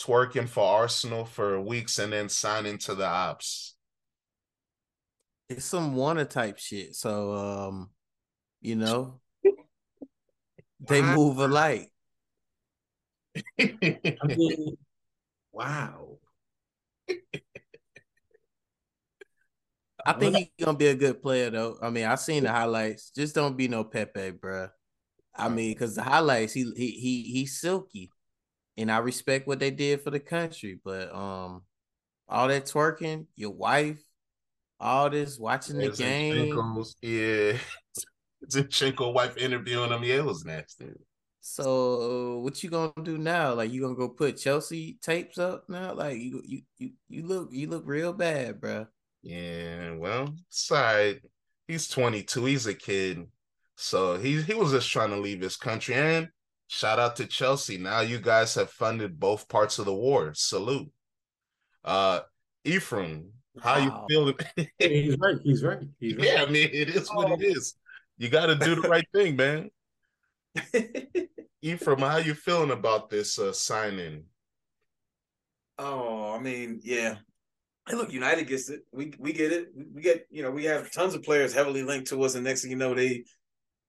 [0.00, 3.74] twerking for Arsenal for weeks and then signing to the ops?
[5.48, 6.94] It's some wanna type shit.
[6.94, 7.90] So um,
[8.60, 9.20] you know,
[10.80, 11.90] they move alike.
[13.60, 14.76] I mean,
[15.52, 16.18] wow.
[20.06, 21.78] I think he's gonna be a good player though.
[21.82, 23.10] I mean, I seen the highlights.
[23.10, 24.68] Just don't be no Pepe, bro.
[25.34, 28.10] I mean, because the highlights, he he he he's silky,
[28.76, 30.78] and I respect what they did for the country.
[30.82, 31.62] But um,
[32.28, 34.00] all that twerking, your wife,
[34.80, 36.58] all this watching the game,
[37.02, 37.58] yeah.
[38.50, 40.04] Zinchenko wife interviewing him.
[40.04, 40.86] Yeah, it was nasty.
[41.40, 43.54] So what you gonna do now?
[43.54, 45.94] Like you gonna go put Chelsea tapes up now?
[45.94, 48.86] Like you you you you look you look real bad, bro.
[49.26, 51.20] Yeah, well, side
[51.68, 52.44] He's 22.
[52.44, 53.26] He's a kid.
[53.74, 55.94] So he he was just trying to leave his country.
[55.94, 56.28] And
[56.68, 57.76] shout out to Chelsea.
[57.76, 60.32] Now you guys have funded both parts of the war.
[60.34, 60.90] Salute.
[61.84, 62.20] Uh
[62.64, 64.34] Ephraim, How you feeling?
[64.78, 65.36] He's right.
[65.42, 65.82] He's right.
[66.00, 66.26] He's right.
[66.26, 67.74] yeah, I mean, it is what it Oh.
[68.18, 69.70] You got to do the right thing, man.
[71.62, 74.24] Ephraim, how you feeling about this uh, signing?
[75.78, 77.16] Oh, I mean, yeah.
[77.88, 78.80] Hey, look, United gets it.
[78.92, 79.68] We we get it.
[79.76, 82.44] We, we get you know we have tons of players heavily linked to us, and
[82.44, 83.24] next thing you know, they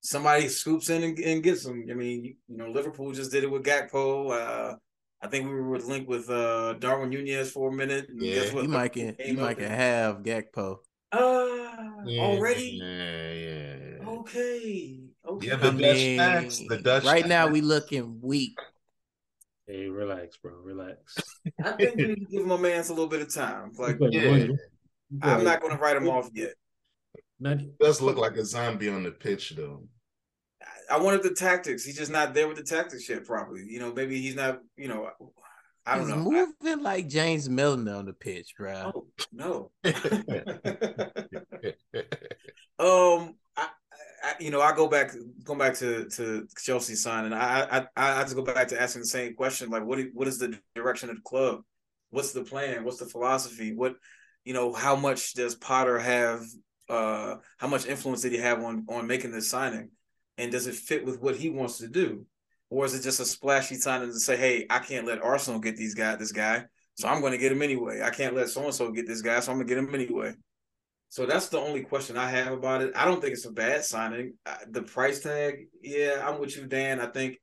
[0.02, 1.86] somebody scoops in and, and gets them.
[1.90, 4.32] I mean, you, you know, Liverpool just did it with Gakpo.
[4.32, 4.76] Uh,
[5.22, 8.08] I think we were linked with uh, Darwin Nunez for a minute.
[8.10, 8.36] And Yeah.
[8.36, 8.64] guess what?
[8.64, 10.78] You might can you might up can have Gakpo.
[11.12, 12.80] Ah, already?
[12.82, 13.76] Yeah, yeah.
[14.04, 14.10] yeah.
[14.10, 15.00] Okay.
[15.28, 15.48] Okay.
[15.48, 18.58] Yeah, the I Dutch mean, tax, the Dutch right now we looking weak.
[19.68, 20.54] Hey, relax, bro.
[20.64, 21.16] Relax.
[21.64, 23.72] I think we need to give my man a little bit of time.
[23.78, 24.30] Like, But Yeah.
[24.30, 24.58] one-
[25.22, 26.54] I'm not going to write him off yet.
[27.40, 29.84] Not, does look like a zombie on the pitch, though.
[30.90, 31.84] I wanted the tactics.
[31.84, 33.66] He's just not there with the tactics yet properly.
[33.68, 35.10] You know, maybe he's not, you know,
[35.86, 36.22] I don't He's know.
[36.22, 38.92] I- moving like James Milner on the pitch, bro.
[38.96, 39.72] oh, no.
[39.86, 39.94] um,
[42.80, 42.86] I,
[43.20, 43.34] I,
[44.40, 45.12] you know, I go back,
[45.44, 47.34] going back to to Chelsea signing.
[47.34, 50.38] I, I, I just go back to asking the same question: like, what, what is
[50.40, 51.62] the direction of the club?
[52.10, 52.84] What's the plan?
[52.84, 53.74] What's the philosophy?
[53.74, 53.96] What,
[54.46, 56.44] you know, how much does Potter have?
[56.90, 59.90] Uh, how much influence did he have on on making this signing?
[60.38, 62.26] And does it fit with what he wants to do,
[62.70, 65.76] or is it just a splashy signing to say, "Hey, I can't let Arsenal get
[65.76, 68.02] these guy, this guy, so I'm going to get him anyway.
[68.02, 69.94] I can't let so and so get this guy, so I'm going to get him
[69.94, 70.34] anyway."
[71.10, 72.94] So that's the only question I have about it.
[72.96, 74.34] I don't think it's a bad signing.
[74.70, 77.00] The price tag, yeah, I'm with you, Dan.
[77.00, 77.40] I think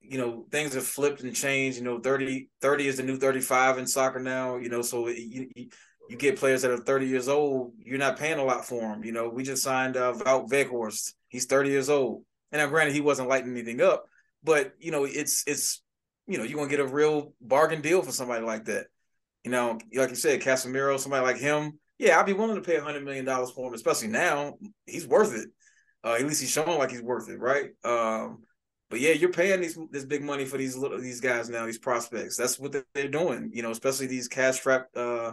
[0.00, 1.78] you know things have flipped and changed.
[1.78, 4.56] You know, 30, 30 is the new 35 in soccer now.
[4.56, 8.38] You know, so you, you, get players that are 30 years old, you're not paying
[8.38, 9.04] a lot for them.
[9.04, 11.14] You know, we just signed uh, Wout Weghorst.
[11.28, 12.24] He's 30 years old.
[12.52, 14.04] And now granted he wasn't lighting anything up,
[14.44, 15.82] but you know, it's it's
[16.28, 18.86] you know, you're gonna get a real bargain deal for somebody like that.
[19.44, 22.76] You know, like you said, Casemiro, somebody like him, yeah, I'd be willing to pay
[22.76, 24.54] a hundred million dollars for him, especially now.
[24.86, 25.48] He's worth it.
[26.04, 27.70] Uh, at least he's showing like he's worth it, right?
[27.84, 28.42] Um,
[28.90, 31.78] but yeah, you're paying these this big money for these little these guys now, these
[31.78, 32.36] prospects.
[32.36, 35.32] That's what they're doing, you know, especially these cash strapped uh,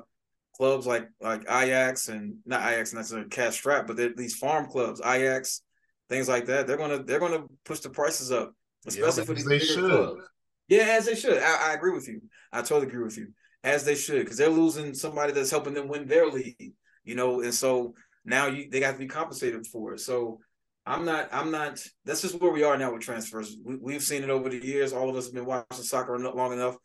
[0.55, 5.01] clubs like like Ajax and not Ajax necessarily cash strapped, but they're these farm clubs,
[5.05, 5.61] Ajax,
[6.09, 6.65] things like that.
[6.65, 8.53] They're gonna they're gonna push the prices up,
[8.87, 9.91] especially Yeah, for these they should.
[9.91, 10.23] clubs.
[10.69, 11.37] Yeah, as they should.
[11.37, 12.21] I, I agree with you.
[12.51, 13.27] I totally agree with you.
[13.63, 16.73] As they should, because they're losing somebody that's helping them win their league,
[17.05, 17.95] you know, and so
[18.25, 20.01] now you they got to be compensated for it.
[20.01, 20.39] So
[20.85, 21.79] I'm not, I'm not.
[22.03, 23.55] That's just where we are now with transfers.
[23.63, 24.91] We, we've seen it over the years.
[24.91, 26.75] All of us have been watching soccer long enough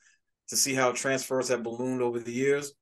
[0.49, 2.73] to see how transfers have ballooned over the years.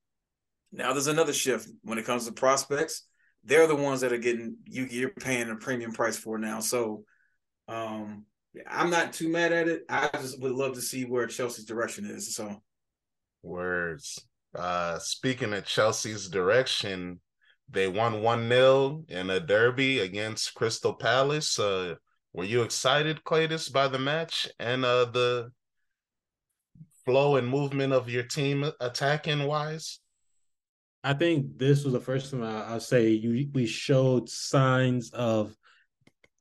[0.71, 3.07] Now there's another shift when it comes to prospects.
[3.43, 4.85] They're the ones that are getting you.
[4.85, 6.59] You're paying a premium price for now.
[6.59, 7.03] So,
[7.67, 8.25] um,
[8.67, 9.83] I'm not too mad at it.
[9.89, 12.35] I just would love to see where Chelsea's direction is.
[12.35, 12.61] So,
[13.47, 14.19] Words.
[14.55, 17.19] Uh, speaking of Chelsea's direction,
[17.69, 21.57] they won 1 0 in a derby against Crystal Palace.
[21.59, 21.95] Uh,
[22.33, 25.51] were you excited, Cletus, by the match and uh, the
[27.05, 29.99] flow and movement of your team attacking wise?
[31.03, 35.55] I think this was the first time I, say you we showed signs of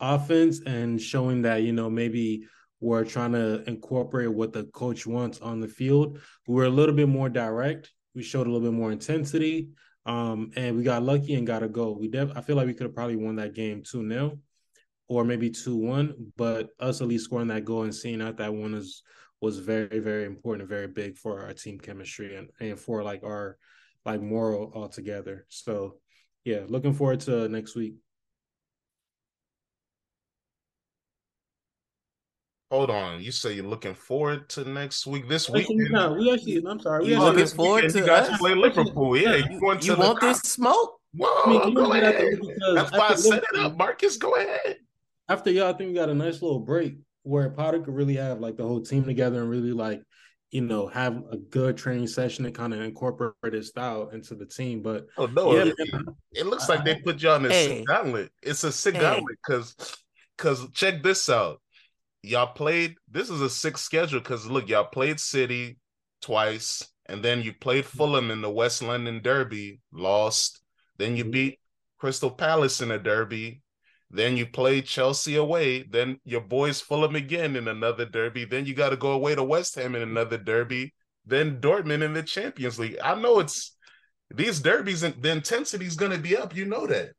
[0.00, 2.46] offense and showing that you know maybe
[2.80, 6.18] we're trying to incorporate what the coach wants on the field.
[6.46, 7.90] We were a little bit more direct.
[8.14, 9.68] We showed a little bit more intensity,
[10.04, 11.98] um, and we got lucky and got a goal.
[11.98, 14.38] We def- I feel like we could have probably won that game two 0
[15.08, 18.52] or maybe two one, but us at least scoring that goal and seeing out that
[18.52, 19.02] one is
[19.40, 23.22] was very very important and very big for our team chemistry and and for like
[23.22, 23.58] our
[24.04, 25.46] like moral altogether.
[25.48, 25.96] So
[26.44, 27.94] yeah, looking forward to next week.
[32.70, 33.22] Hold on.
[33.22, 35.28] You say you're looking forward to next week?
[35.28, 38.06] This week, no, we actually, I'm sorry, we You looking this forward weekend to you
[38.06, 38.38] guys us?
[38.38, 39.16] play Liverpool.
[39.16, 40.98] Yeah, you going to You the want this smoke?
[41.14, 42.38] Whoa, I mean, you go know, we got ahead.
[42.40, 43.76] to- That's why I after set it up.
[43.76, 44.78] Marcus, go ahead.
[45.28, 48.40] after y'all, I think we got a nice little break where Potter could really have
[48.40, 50.02] like the whole team together and really like,
[50.50, 54.44] you know, have a good training session and kind of incorporate his style into the
[54.46, 54.82] team.
[54.82, 57.78] But Oh no, yeah, it, man, it looks like they put you on a Hey.
[57.78, 58.32] sick gauntlet.
[58.42, 59.00] It's a sick Hey.
[59.02, 59.76] gauntlet because
[60.36, 61.60] because check this out.
[62.22, 65.78] Y'all played this is a sick schedule because look, y'all played City
[66.20, 70.60] twice, and then you played Fulham in the West London Derby, lost.
[70.98, 71.58] Then you beat
[71.98, 73.62] Crystal Palace in a derby.
[74.10, 75.82] Then you played Chelsea away.
[75.82, 78.44] Then your boys Fulham again in another derby.
[78.44, 80.94] Then you got to go away to West Ham in another derby.
[81.24, 82.98] Then Dortmund in the Champions League.
[83.02, 83.76] I know it's
[84.30, 86.54] these derbies and the intensity is going to be up.
[86.54, 87.10] You know that.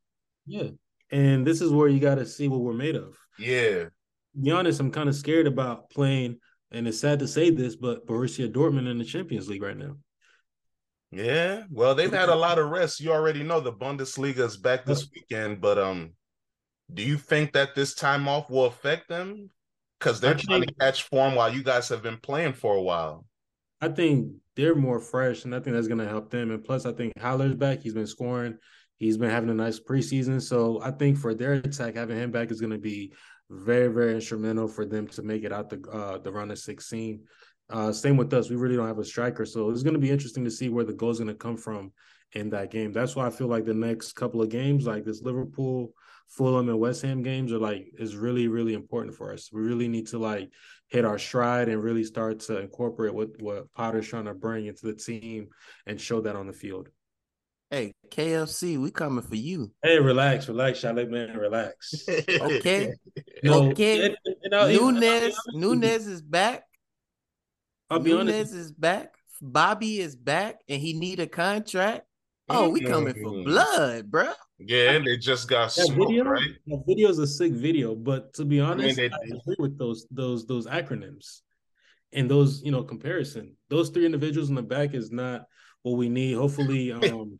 [0.46, 0.70] yeah,
[1.12, 3.18] and this is where you got to see what we're made of.
[3.38, 3.86] Yeah.
[4.42, 6.38] Be honest, I'm kind of scared about playing,
[6.72, 9.96] and it's sad to say this, but Borussia Dortmund in the Champions League right now.
[11.12, 13.00] Yeah, well, they've had a lot of rest.
[13.00, 16.12] You already know the Bundesliga is back this weekend, but um,
[16.94, 19.50] do you think that this time off will affect them?
[20.00, 23.26] Because they're trying to catch form while you guys have been playing for a while.
[23.82, 26.52] I think they're more fresh, and I think that's going to help them.
[26.52, 27.82] And plus, I think Haller's back.
[27.82, 28.58] He's been scoring.
[28.98, 30.42] He's been having a nice preseason.
[30.42, 33.14] So I think for their attack, having him back is going to be
[33.50, 37.22] very, very instrumental for them to make it out the uh, the run of 16.
[37.70, 38.50] Uh, same with us.
[38.50, 40.86] We really don't have a striker, so it's going to be interesting to see where
[40.86, 41.92] the goal's going to come from
[42.34, 42.92] in that game.
[42.92, 45.94] That's why I feel like the next couple of games, like this Liverpool,
[46.30, 49.52] Fulham, and West Ham games, are like is really, really important for us.
[49.52, 50.50] We really need to like
[50.88, 54.86] hit our stride and really start to incorporate what what Potter's trying to bring into
[54.86, 55.48] the team
[55.86, 56.90] and show that on the field.
[57.70, 59.72] Hey, KFC, we coming for you.
[59.84, 61.94] Hey, relax, relax, Charlie, man, relax.
[62.30, 62.94] Okay.
[63.44, 64.06] No, Okay.
[64.06, 65.62] and- and I'll- and I'll be Nunez, honest with.
[65.62, 66.64] Nunez is back.
[67.90, 68.54] I'll be Nunez honest.
[68.54, 69.14] is back.
[69.42, 72.06] Bobby is back, and he need a contract.
[72.50, 73.44] Oh, we coming for Mm.
[73.44, 74.34] blood, bruh.
[74.60, 76.50] Yeah, and they just got That smoked, video, right?
[76.68, 80.08] that video is a sick video, but to be honest, I, they- agree with those
[80.10, 81.42] those those acronyms
[82.14, 83.56] and those you know comparison.
[83.70, 85.46] Those three individuals in the back is not
[85.90, 86.34] what we need.
[86.34, 87.38] Hopefully, um,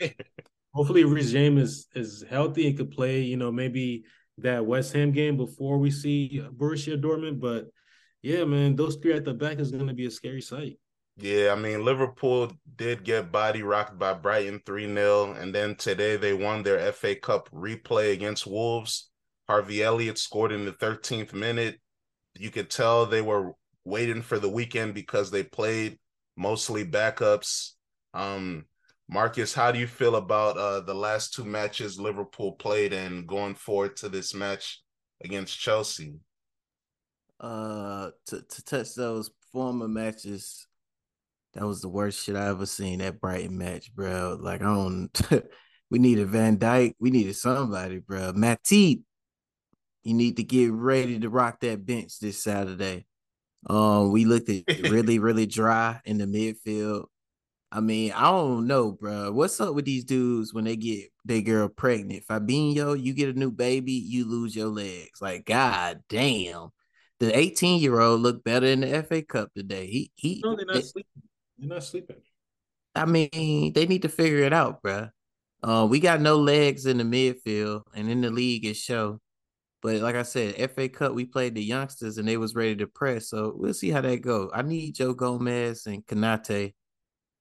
[0.74, 3.22] hopefully Reece James is is healthy and could play.
[3.22, 4.06] You know, maybe
[4.40, 7.40] that West Ham game before we see Borussia Dortmund.
[7.40, 7.66] But
[8.22, 10.78] yeah, man, those three at the back is going to be a scary sight.
[11.20, 15.34] Yeah, I mean, Liverpool did get body rocked by Brighton 3 0.
[15.34, 19.10] And then today they won their FA Cup replay against Wolves.
[19.48, 21.80] Harvey Elliott scored in the 13th minute.
[22.38, 25.98] You could tell they were waiting for the weekend because they played
[26.36, 27.72] mostly backups.
[28.18, 28.66] Um,
[29.08, 33.56] Marcus, how do you feel about uh, the last two matches Liverpool played and going
[33.56, 34.82] forward to this match
[35.24, 36.16] against Chelsea?
[37.40, 40.68] Uh, to to touch those former matches,
[41.54, 43.00] that was the worst shit I ever seen.
[43.00, 44.38] That Brighton match, bro.
[44.42, 45.22] Like I don't.
[45.92, 46.96] we needed Van Dijk.
[47.00, 48.34] We needed somebody, bro.
[48.34, 49.04] Matip,
[50.04, 53.06] you need to get ready to rock that bench this Saturday.
[53.70, 57.06] Um, we looked at really, really dry in the midfield.
[57.72, 59.32] I mean, I don't know, bro.
[59.32, 62.24] What's up with these dudes when they get their girl pregnant?
[62.26, 65.22] Fabinho, you get a new baby, you lose your legs.
[65.22, 66.70] Like, god damn.
[67.20, 69.88] The 18 year old looked better in the FA Cup today.
[69.88, 70.42] He he.
[70.44, 71.24] No, they're not they- sleeping.
[71.58, 72.18] They're not sleeping.
[72.96, 75.10] I mean, they need to figure it out, bro.
[75.64, 79.20] Uh, we got no legs in the midfield and in the league it show.
[79.82, 82.88] But like I said, FA Cup, we played the youngsters and they was ready to
[82.88, 83.30] press.
[83.30, 84.50] So we'll see how that go.
[84.54, 86.74] I need Joe Gomez and Konaté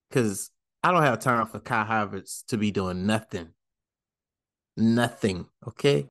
[0.08, 0.50] because
[0.82, 3.48] I don't have time for Kai Havertz to be doing nothing.
[4.76, 5.46] Nothing.
[5.66, 6.06] Okay.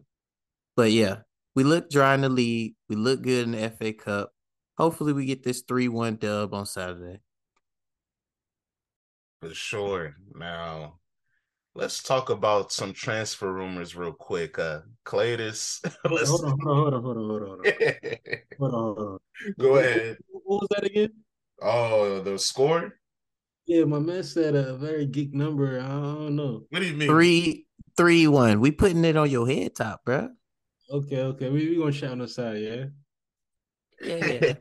[0.75, 1.19] But yeah,
[1.55, 2.75] we look dry in the league.
[2.89, 4.31] We look good in the FA Cup.
[4.77, 7.21] Hopefully we get this 3-1 dub on Saturday.
[9.41, 10.15] For sure.
[10.33, 10.99] Now,
[11.75, 14.59] let's talk about some transfer rumors real quick.
[14.59, 15.79] Uh Cletus.
[16.09, 17.73] let's Hold on, hold on, hold on, hold on, hold on.
[18.59, 19.19] Hold on, hold on.
[19.59, 20.17] go ahead.
[20.27, 21.13] What was that again?
[21.61, 22.93] Oh, the score?
[23.65, 25.79] Yeah, my man said a very geek number.
[25.79, 26.65] I don't know.
[26.69, 27.07] What do you mean?
[27.09, 27.65] Three,
[27.97, 28.59] three, one.
[28.59, 30.29] We putting it on your head top, bro.
[30.91, 31.49] Okay, okay.
[31.49, 32.85] We we gonna shout on the side, yeah.
[34.01, 34.53] Yeah.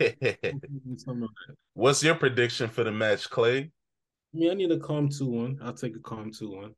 [0.97, 1.57] Something like that.
[1.75, 3.59] What's your prediction for the match, Clay?
[3.59, 5.59] I mean, I need a calm two one.
[5.63, 6.75] I'll take a calm two one.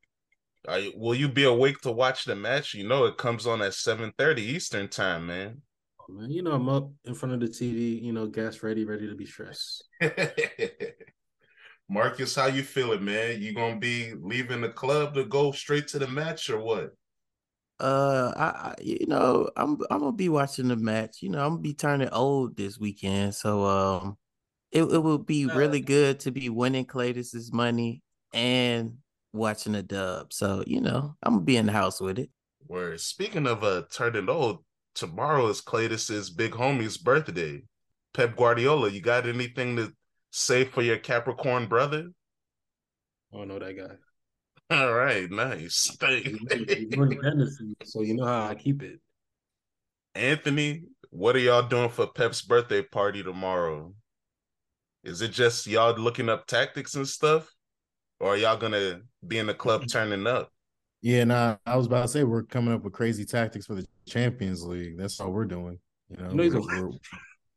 [0.66, 2.74] Are you, will you be awake to watch the match?
[2.74, 5.62] You know it comes on at 7:30 Eastern time, man.
[6.00, 8.02] Oh, man, you know I'm up in front of the TV.
[8.02, 9.84] You know, gas ready, ready to be stressed.
[11.88, 13.40] Marcus, how you feeling, man?
[13.40, 16.94] You gonna be leaving the club to go straight to the match or what?
[17.78, 21.18] Uh, I, I, you know, I'm, I'm gonna be watching the match.
[21.22, 24.16] You know, I'm gonna be turning old this weekend, so um,
[24.72, 28.96] it it would be really good to be winning Cletus's money and
[29.32, 30.32] watching a dub.
[30.32, 32.30] So you know, I'm gonna be in the house with it.
[32.66, 34.64] Where speaking of uh turning old,
[34.94, 37.62] tomorrow is Cletus's big homie's birthday.
[38.12, 39.92] Pep Guardiola, you got anything to
[40.36, 42.10] say for your Capricorn brother?
[43.32, 43.96] Oh, I don't know that guy.
[44.76, 45.96] All right, nice.
[46.00, 46.86] He's
[47.84, 49.00] so you know how I keep it.
[50.14, 53.94] Anthony, what are y'all doing for Pep's birthday party tomorrow?
[55.04, 57.52] Is it just y'all looking up tactics and stuff?
[58.18, 59.88] Or are y'all gonna be in the club mm-hmm.
[59.88, 60.50] turning up?
[61.02, 63.86] Yeah, nah, I was about to say we're coming up with crazy tactics for the
[64.08, 64.98] Champions League.
[64.98, 65.78] That's all we're doing.
[66.08, 66.98] You know, You know he's we're- we're-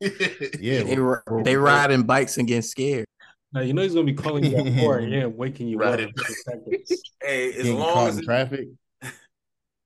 [0.59, 3.05] yeah, They, we're- ri- they riding bikes and getting scared.
[3.51, 5.99] Now you know he's gonna be calling you at 4 a.m., waking you Right.
[5.99, 6.11] up.
[6.13, 7.01] with the tactics.
[7.21, 8.67] Hey, as getting long as in it, traffic.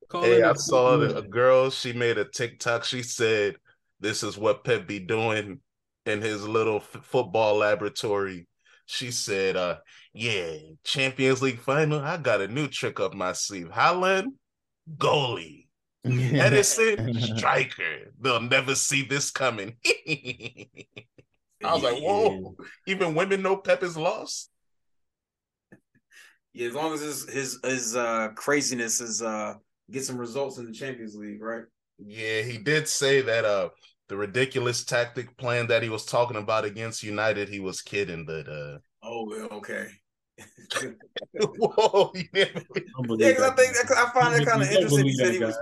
[0.09, 1.69] Calling Hey, I saw the, a girl.
[1.71, 2.83] She made a TikTok.
[2.83, 3.55] She said,
[3.99, 5.59] "This is what Pep be doing
[6.05, 8.47] in his little f- football laboratory.
[8.85, 9.77] She said, uh,
[10.13, 11.99] yeah, Champions League final.
[11.99, 13.69] I got a new trick up my sleeve.
[13.73, 14.25] Haaland,
[14.97, 15.62] goalie.
[16.05, 18.11] Ederson, striker.
[18.19, 19.75] They'll never see this coming.
[19.85, 22.55] I was like, whoa,
[22.87, 24.49] even women know Pep is lost.
[26.51, 29.53] Yeah, as long as his his his uh craziness is uh
[29.89, 31.63] get some results in the Champions League, right?
[31.97, 33.69] Yeah, he did say that uh
[34.09, 38.47] the ridiculous tactic plan that he was talking about against United, he was kidding, but
[38.49, 39.87] uh oh okay.
[41.39, 45.05] Whoa, yeah, because I think I find that kind of interesting.
[45.05, 45.57] He said he was.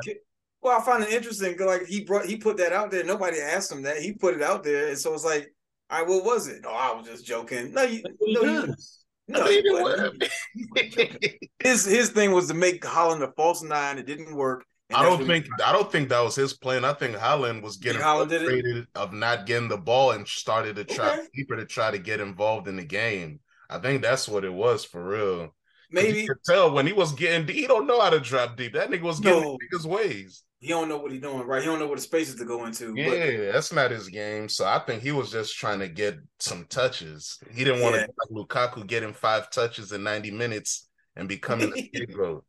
[0.62, 3.04] Well, I find it interesting because like he brought he put that out there.
[3.04, 3.98] Nobody asked him that.
[3.98, 5.54] He put it out there, and so it's like,
[5.90, 6.64] all right, what was it?
[6.66, 7.74] Oh, I was just joking.
[7.74, 8.76] No, you, no, you,
[9.28, 10.12] no,
[11.60, 13.98] his his thing was to make Haaland a false nine.
[13.98, 14.66] It didn't work.
[14.94, 16.86] I don't think I don't think that was his plan.
[16.86, 21.14] I think Haaland was getting frustrated of not getting the ball and started to try
[21.14, 21.28] okay.
[21.34, 23.40] deeper to try to get involved in the game.
[23.70, 25.56] I think that's what it was for real.
[25.92, 28.58] Maybe you could tell when he was getting deep, he don't know how to drop
[28.58, 28.74] deep.
[28.74, 29.58] That nigga was getting no.
[29.72, 30.44] his ways.
[30.62, 31.60] He don't know what he's doing, right?
[31.60, 32.94] He don't know what the spaces to go into.
[32.96, 33.52] Yeah, but...
[33.52, 34.48] that's not his game.
[34.48, 37.40] So I think he was just trying to get some touches.
[37.52, 38.06] He didn't want yeah.
[38.06, 42.46] to like Lukaku getting five touches in 90 minutes and becoming a scapegoat.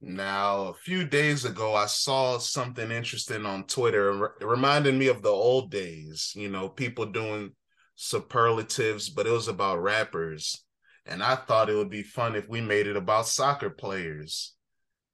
[0.00, 4.36] now, a few days ago, I saw something interesting on Twitter.
[4.40, 7.50] It reminded me of the old days, you know, people doing
[7.96, 10.64] superlatives, but it was about rappers.
[11.04, 14.55] And I thought it would be fun if we made it about soccer players.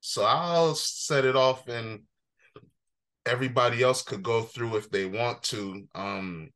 [0.05, 2.01] So I'll set it off and
[3.25, 5.87] everybody else could go through if they want to.
[5.95, 6.51] Um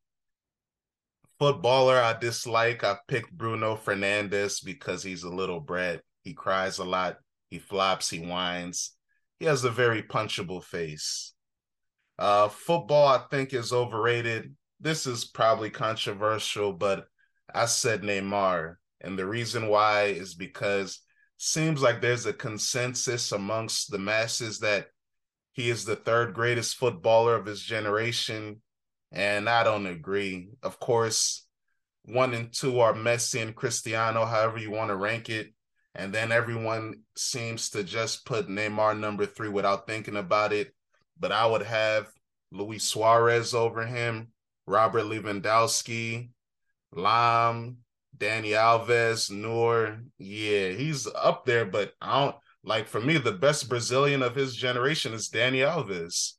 [1.39, 6.03] footballer I dislike, I picked Bruno Fernandes because he's a little brat.
[6.25, 7.19] He cries a lot,
[7.49, 8.97] he flops, he whines.
[9.39, 11.33] He has a very punchable face.
[12.19, 14.57] Uh football I think is overrated.
[14.81, 17.07] This is probably controversial, but
[17.55, 18.75] I said Neymar.
[19.01, 21.01] And the reason why is because
[21.39, 24.89] seems like there's a consensus amongst the masses that
[25.53, 28.61] he is the third greatest footballer of his generation.
[29.13, 30.51] And I don't agree.
[30.63, 31.47] Of course,
[32.05, 35.53] one and two are Messi and Cristiano, however you want to rank it.
[35.95, 40.75] And then everyone seems to just put Neymar number three without thinking about it.
[41.19, 42.09] But I would have
[42.53, 44.29] Luis Suarez over him,
[44.67, 46.31] Robert Lewandowski,
[46.95, 47.77] Lahm,
[48.17, 50.01] Dani Alves, Neuer.
[50.19, 54.55] Yeah, he's up there, but I don't like for me, the best Brazilian of his
[54.57, 56.33] generation is Dani Alves,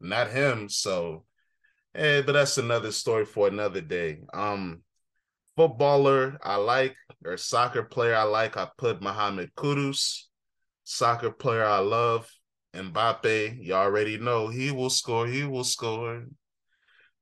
[0.00, 0.68] not him.
[0.68, 1.24] So,
[1.94, 4.20] hey, but that's another story for another day.
[4.34, 4.82] Um,
[5.56, 10.24] footballer I like or soccer player I like, I put Mohamed Kudus.
[10.84, 12.28] Soccer player I love,
[12.74, 13.58] Mbappe.
[13.62, 15.26] You already know he will score.
[15.26, 16.24] He will score.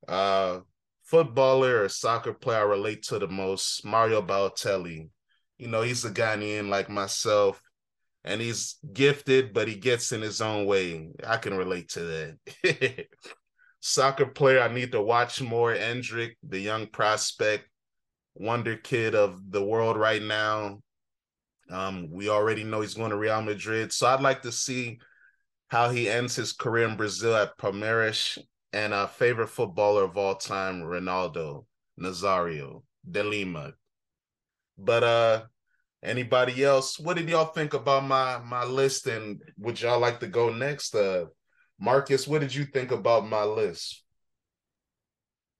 [0.07, 0.61] Uh,
[1.07, 5.09] footballer or soccer player I relate to the most, Mario Balotelli.
[5.57, 7.61] You know, he's a Ghanaian like myself,
[8.23, 11.09] and he's gifted, but he gets in his own way.
[11.25, 13.07] I can relate to that.
[13.79, 17.65] soccer player I need to watch more, Endrick, the young prospect,
[18.35, 20.81] wonder kid of the world right now.
[21.69, 24.99] Um, we already know he's going to Real Madrid, so I'd like to see
[25.69, 28.37] how he ends his career in Brazil at Palmeiras
[28.73, 31.65] and a favorite footballer of all time, Ronaldo
[31.99, 33.73] Nazario de Lima.
[34.77, 35.43] But uh
[36.03, 40.27] anybody else, what did y'all think about my my list and would y'all like to
[40.27, 40.95] go next?
[40.95, 41.25] Uh
[41.79, 44.03] Marcus, what did you think about my list?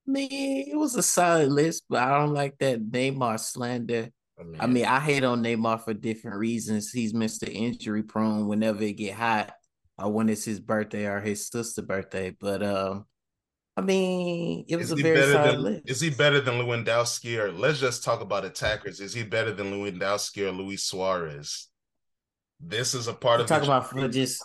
[0.05, 4.10] Man, it was a solid list, but I don't like that Neymar slander.
[4.39, 6.91] I mean, I mean, I hate on Neymar for different reasons.
[6.91, 7.49] He's Mr.
[7.51, 9.53] Injury prone whenever it get hot
[9.98, 12.36] or when it's his birthday or his sister's birthday.
[12.39, 13.06] But um,
[13.76, 15.89] I mean, it was is a very solid than, list.
[15.89, 17.38] Is he better than Lewandowski?
[17.38, 19.00] Or let's just talk about attackers.
[19.00, 21.68] Is he better than Lewandowski or Luis Suarez?
[22.60, 24.43] This is a part you of talking about for just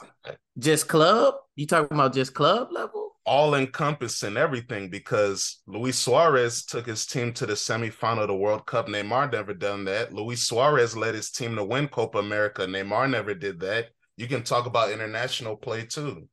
[0.59, 1.35] just club.
[1.57, 3.17] You talking about just club level?
[3.25, 8.67] All encompassing everything because Luis Suarez took his team to the semifinal of the World
[8.67, 8.89] Cup.
[8.89, 10.13] Neymar never done that.
[10.13, 12.67] Luis Suarez led his team to win Copa America.
[12.67, 16.29] Neymar never did that you can talk about international play too.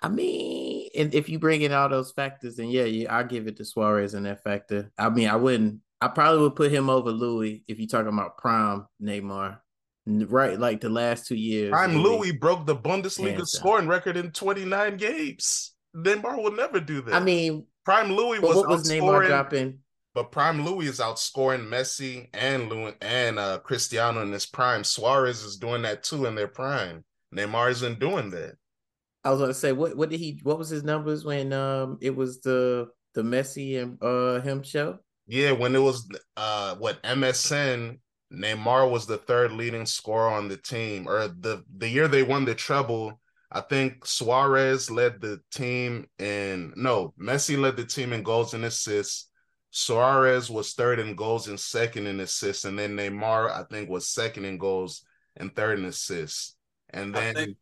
[0.00, 3.56] I mean, if you bring in all those factors, then yeah, yeah, I'll give it
[3.56, 4.90] to Suarez in that factor.
[4.98, 5.80] I mean, I wouldn't.
[6.00, 9.58] I probably would put him over Louis if you're talking about prime Neymar,
[10.06, 10.58] right?
[10.60, 11.70] Like the last two years.
[11.70, 15.72] Prime Louis broke the Bundesliga scoring record in 29 games.
[15.96, 17.14] Neymar will never do that.
[17.14, 19.78] I mean, prime Louis was, what was Neymar dropping?
[20.16, 24.82] But prime Louis is outscoring Messi and Lewin and uh, Cristiano in his prime.
[24.82, 27.04] Suarez is doing that too in their prime.
[27.34, 28.54] Neymar isn't doing that.
[29.24, 30.40] I was going to say, what what did he?
[30.42, 35.00] What was his numbers when um it was the the Messi and uh him show?
[35.26, 36.08] Yeah, when it was
[36.38, 37.98] uh what MSN,
[38.32, 42.46] Neymar was the third leading scorer on the team, or the the year they won
[42.46, 43.20] the treble.
[43.52, 48.64] I think Suarez led the team in no, Messi led the team in goals and
[48.64, 49.28] assists.
[49.76, 54.08] Suarez was third in goals and second in assists, and then Neymar, I think, was
[54.08, 55.02] second in goals
[55.36, 56.56] and third in assists.
[56.88, 57.58] And then think-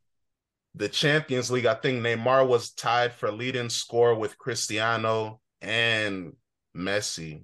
[0.77, 6.37] the Champions League, I think Neymar was tied for leading score with Cristiano and
[6.77, 7.43] Messi.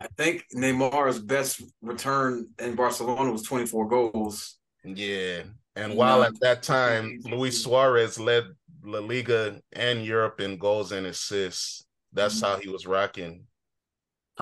[0.00, 4.56] I think Neymar's best return in Barcelona was 24 goals.
[4.84, 5.42] Yeah.
[5.76, 8.44] And while at that time, Luis Suarez led
[8.82, 11.84] La Liga and Europe in goals and assists.
[12.18, 12.44] That's mm-hmm.
[12.46, 13.44] how he was rocking.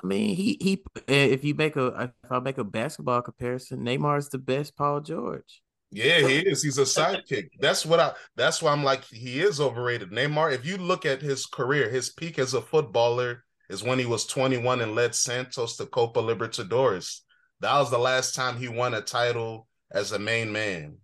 [0.03, 0.83] I mean, he he.
[1.07, 5.01] If you make a, if I make a basketball comparison, Neymar is the best Paul
[5.01, 5.61] George.
[5.91, 6.63] Yeah, he is.
[6.63, 7.49] He's a sidekick.
[7.59, 8.13] That's what I.
[8.35, 10.11] That's why I'm like he is overrated.
[10.11, 10.53] Neymar.
[10.53, 14.25] If you look at his career, his peak as a footballer is when he was
[14.25, 17.21] 21 and led Santos to Copa Libertadores.
[17.59, 20.97] That was the last time he won a title as a main man.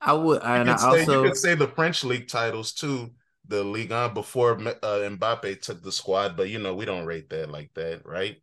[0.00, 3.10] I would, and I say, also you could say the French league titles too,
[3.48, 7.30] the Ligue 1 before uh, Mbappe took the squad, but you know we don't rate
[7.30, 8.36] that like that, right?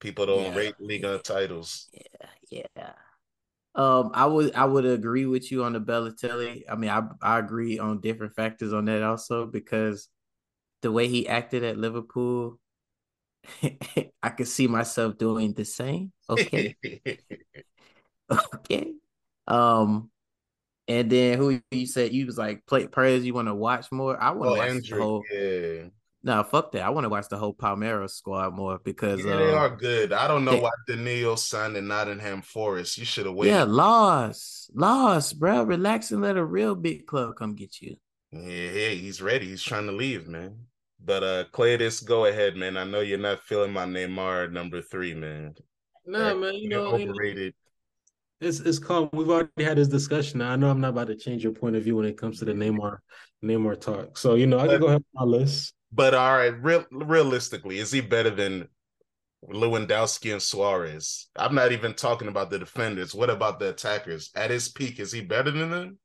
[0.00, 0.56] People don't yeah.
[0.56, 1.88] rate Ligue 1 titles.
[2.50, 2.92] Yeah, yeah.
[3.74, 6.62] Um, I would I would agree with you on the Balotelli.
[6.68, 10.08] I mean, I I agree on different factors on that also because
[10.82, 12.58] the way he acted at Liverpool,
[14.22, 16.12] I could see myself doing the same.
[16.30, 16.76] Okay.
[18.54, 18.94] okay.
[19.48, 20.10] Um,
[20.90, 24.20] and then who you said you was like play players you want to watch more?
[24.20, 25.24] I want to oh, watch Andrew, the whole.
[25.32, 25.82] Yeah.
[26.24, 26.82] No, fuck that.
[26.82, 30.12] I want to watch the whole Palmeiras squad more because yeah, they um, are good.
[30.12, 32.98] I don't know they, why Danilo signed in Nottingham Forest.
[32.98, 33.52] You should have waited.
[33.52, 35.62] Yeah, lost, lost, bro.
[35.62, 37.94] Relax and let a real big club come get you.
[38.32, 39.46] Yeah, yeah, he's ready.
[39.46, 40.56] He's trying to leave, man.
[41.02, 42.76] But uh Cletus, go ahead, man.
[42.76, 45.54] I know you're not feeling my Neymar number three, man.
[46.04, 47.54] Nah, man, you know overrated.
[48.40, 49.10] It's it's called.
[49.12, 50.40] We've already had this discussion.
[50.40, 52.46] I know I'm not about to change your point of view when it comes to
[52.46, 52.98] the Neymar
[53.44, 54.16] Neymar talk.
[54.16, 55.74] So you know, I can go ahead on my list.
[55.92, 58.68] But all right, real realistically, is he better than
[59.48, 61.28] Lewandowski and Suarez?
[61.36, 63.14] I'm not even talking about the defenders.
[63.14, 64.30] What about the attackers?
[64.34, 65.98] At his peak, is he better than them?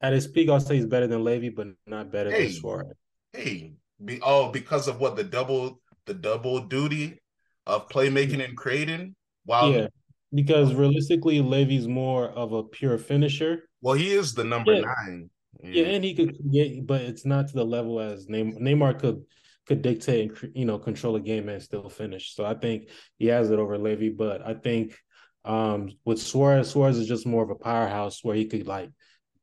[0.00, 2.96] At his peak, I'll say he's better than Levy, but not better hey, than Suarez.
[3.32, 3.72] Hey,
[4.04, 7.20] be, oh, because of what the double the double duty
[7.66, 9.14] of playmaking and creating.
[9.46, 9.70] Wow.
[9.70, 9.86] Yeah,
[10.34, 13.68] because realistically, Levy's more of a pure finisher.
[13.80, 14.80] Well, he is the number yeah.
[14.80, 15.30] nine.
[15.62, 15.70] Yeah.
[15.70, 19.22] yeah, and he could, yeah, but it's not to the level as Neymar, Neymar could
[19.66, 22.34] could dictate and you know control a game and still finish.
[22.34, 24.96] So I think he has it over Levy, but I think
[25.44, 28.90] um with Suarez, Suarez is just more of a powerhouse where he could like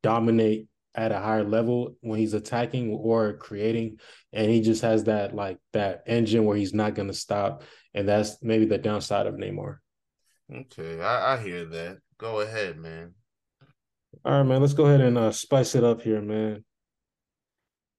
[0.01, 3.99] dominate at a higher level when he's attacking or creating
[4.33, 7.63] and he just has that like that engine where he's not going to stop
[7.93, 9.77] and that's maybe the downside of Neymar.
[10.53, 11.99] Okay, I, I hear that.
[12.17, 13.13] Go ahead, man.
[14.25, 14.61] All right, man.
[14.61, 16.63] Let's go ahead and uh, spice it up here, man.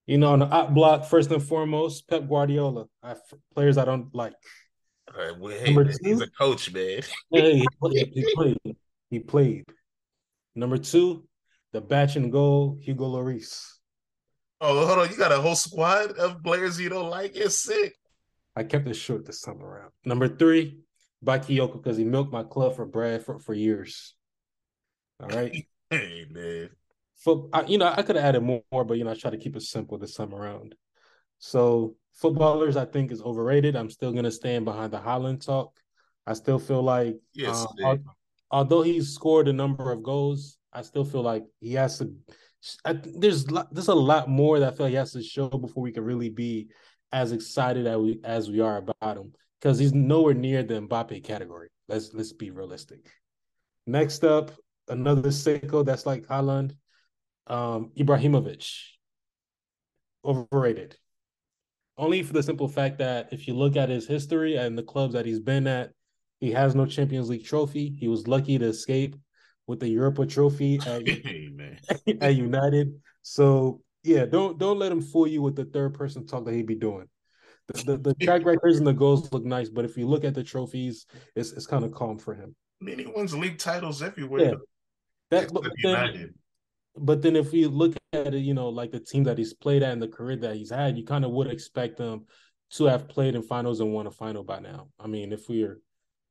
[0.07, 2.87] You know, on the op block, first and foremost, Pep Guardiola.
[3.03, 3.15] I,
[3.55, 4.35] players I don't like.
[5.15, 7.03] All right, well, hey, man, he's a coach, man.
[7.33, 8.77] hey, he played, he played.
[9.11, 9.65] He played.
[10.55, 11.25] Number two,
[11.73, 13.65] the batch and goal, Hugo Lloris.
[14.61, 15.11] Oh, hold on.
[15.11, 17.35] You got a whole squad of players you don't like?
[17.35, 17.95] It's sick.
[18.55, 19.91] I kept it short this time around.
[20.05, 20.81] Number three,
[21.25, 24.15] Bakayoko, because he milked my club for Brad for, for years.
[25.23, 25.67] All right.
[25.91, 26.71] hey, man.
[27.17, 29.37] For, I, you know, I could have added more, but, you know, I try to
[29.37, 30.75] keep it simple this time around.
[31.39, 33.77] So, footballers, I think, is overrated.
[33.77, 35.79] I'm still going to stand behind the Haaland talk.
[36.27, 37.97] I still feel like, yes, uh,
[38.51, 42.13] although he's scored a number of goals, I still feel like he has to.
[42.85, 45.83] I, there's there's a lot more that I feel like he has to show before
[45.83, 46.69] we can really be
[47.11, 51.23] as excited as we as we are about him because he's nowhere near the Mbappe
[51.25, 51.69] category.
[51.89, 53.11] Let's let's be realistic.
[53.87, 54.53] Next up,
[54.89, 56.73] another sicko that's like Haaland,
[57.47, 58.71] um, Ibrahimovic.
[60.25, 60.97] Overrated.
[61.97, 65.15] Only for the simple fact that if you look at his history and the clubs
[65.15, 65.93] that he's been at,
[66.41, 67.95] he has no Champions League trophy.
[67.99, 69.17] He was lucky to escape
[69.67, 71.03] with the Europa Trophy at,
[72.23, 72.95] at United.
[73.23, 76.67] So yeah, don't don't let him fool you with the third person talk that he'd
[76.67, 77.09] be doing.
[77.73, 80.45] The, the, track records and the goals look nice, but if you look at the
[80.45, 81.07] trophies,
[81.37, 82.55] it's it's kind of calm for him.
[82.81, 84.41] I mean, he wins league titles everywhere.
[84.41, 84.55] Yeah.
[85.31, 86.35] That, but, then,
[86.97, 89.83] but then if you look at it, you know, like the team that he's played
[89.83, 92.27] at and the career that he's had, you kind of would expect him
[92.71, 94.89] to have played in finals and won a final by now.
[94.99, 95.81] I mean, if we're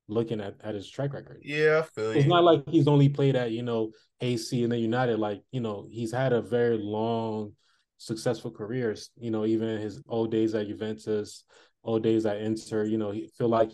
[0.09, 1.41] looking at, at his track record.
[1.43, 5.19] Yeah, it's not like he's only played at, you know, AC and then United.
[5.19, 7.53] Like, you know, he's had a very long,
[7.99, 9.11] successful careers.
[9.19, 11.43] You know, even in his old days at Juventus,
[11.83, 12.85] old days at Inter.
[12.85, 13.71] You know, he feel like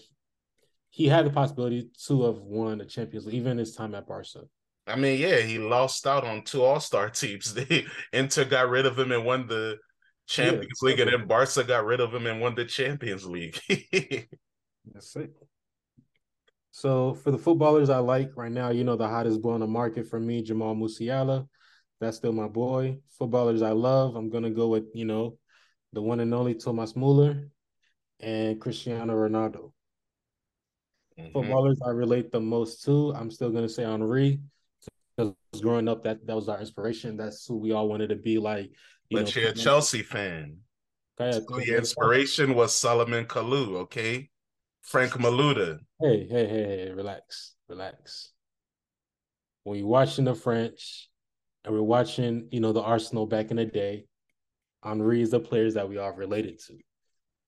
[0.89, 4.41] he had the possibility to have won the Champions League, even his time at Barca.
[4.87, 7.53] I mean, yeah, he lost out on two All Star teams.
[7.53, 9.77] They Inter got rid of him and won the
[10.27, 13.59] Champions yeah, League, and then Barca got rid of him and won the Champions League.
[14.93, 15.31] That's it.
[16.71, 19.67] So for the footballers I like right now, you know, the hottest boy on the
[19.67, 21.47] market for me, Jamal Musiala.
[22.01, 22.99] That's still my boy.
[23.17, 25.37] Footballers I love, I'm gonna go with, you know,
[25.93, 27.49] the one and only Thomas Muller
[28.19, 29.71] and Cristiano Ronaldo.
[31.17, 31.31] Mm-hmm.
[31.31, 34.41] Footballers I relate the most to, I'm still gonna say Henry.
[35.15, 37.15] Because growing up, that that was our inspiration.
[37.15, 38.71] That's who we all wanted to be like.
[39.09, 40.57] You but know, you're a Chelsea fan.
[41.17, 44.29] So your inspiration was Salomon Kalou, okay?
[44.81, 45.79] Frank Malouda.
[46.01, 48.33] Hey, hey, hey, hey, relax, relax.
[49.63, 51.09] When you're watching the French
[51.65, 54.05] and we're watching, you know, the Arsenal back in the day,
[54.83, 56.77] Henry is the players that we all related to.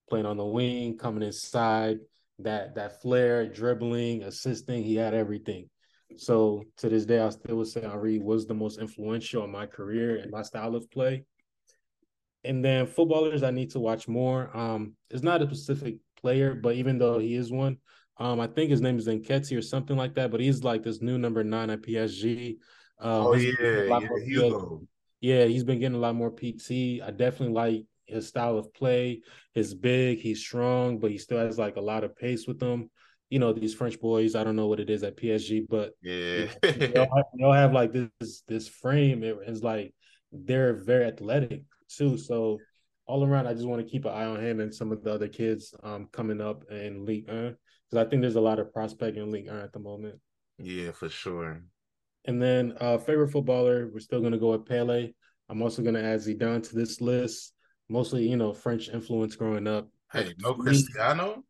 [0.09, 1.99] Playing on the wing, coming inside,
[2.39, 5.69] that that flair, dribbling, assisting, he had everything.
[6.15, 9.67] So to this day, I still would say Henry was the most influential in my
[9.67, 11.25] career and my style of play.
[12.43, 14.55] And then footballers I need to watch more.
[14.55, 17.77] Um, it's not a specific player, but even though he is one,
[18.17, 20.31] um, I think his name is Nketiah or something like that.
[20.31, 22.57] But he's like this new number nine at PSG.
[22.99, 24.81] Um, oh yeah, yeah, Hugo.
[25.19, 27.01] Yeah, he's been getting a lot more PT.
[27.03, 29.21] I definitely like his style of play.
[29.53, 32.89] He's big, he's strong, but he still has like a lot of pace with him.
[33.29, 34.35] You know these French boys.
[34.35, 37.53] I don't know what it is at PSG, but yeah, they, all have, they all
[37.53, 39.23] have like this this frame.
[39.23, 39.93] It, it's like
[40.31, 42.17] they're very athletic too.
[42.17, 42.59] So
[43.05, 45.13] all around, I just want to keep an eye on him and some of the
[45.13, 47.57] other kids um, coming up in Ligue One
[47.89, 50.19] because I think there's a lot of prospect in Ligue One at the moment.
[50.57, 51.63] Yeah, for sure.
[52.27, 55.11] And then uh, favorite footballer, we're still gonna go with Pele.
[55.49, 57.53] I'm also gonna add Zidane to this list.
[57.89, 59.87] Mostly, you know, French influence growing up.
[60.11, 61.43] Hey, no Cristiano.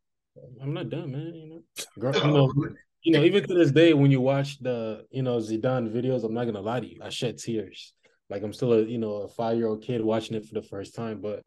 [0.61, 1.33] I'm not done, man.
[1.33, 2.53] You know, you know,
[3.01, 6.35] you know, even to this day, when you watch the, you know, Zidane videos, I'm
[6.35, 7.93] not gonna lie to you, I shed tears.
[8.29, 10.67] Like I'm still a you know a five year old kid watching it for the
[10.67, 11.21] first time.
[11.21, 11.43] But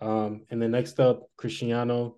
[0.00, 2.16] um, and then next up, Cristiano.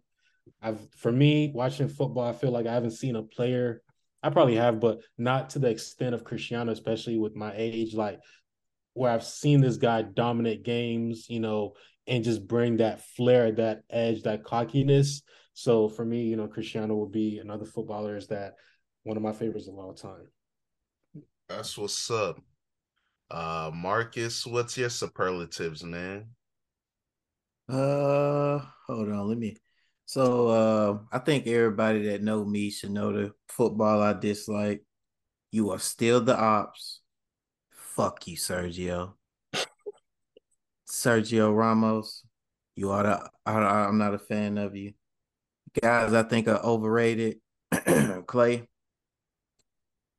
[0.62, 3.82] I've for me watching football, I feel like I haven't seen a player.
[4.24, 7.92] I probably have, but not to the extent of Cristiano, especially with my age.
[7.92, 8.20] Like
[8.94, 11.74] where I've seen this guy dominate games, you know,
[12.06, 15.20] and just bring that flair, that edge, that cockiness.
[15.52, 18.54] So for me, you know, Cristiano will be another footballer is that
[19.02, 20.26] one of my favorites of all time.
[21.50, 22.40] That's what's up.
[23.30, 26.28] Uh Marcus, what's your superlatives, man?
[27.68, 29.56] Uh hold on, let me
[30.07, 34.84] so uh I think everybody that know me should know the football I dislike.
[35.50, 37.00] You are still the ops.
[37.70, 39.14] Fuck you, Sergio.
[40.88, 42.24] Sergio Ramos.
[42.76, 43.52] You are the I,
[43.86, 44.94] I'm not a fan of you.
[45.80, 47.38] Guys, I think are overrated.
[48.26, 48.68] Clay,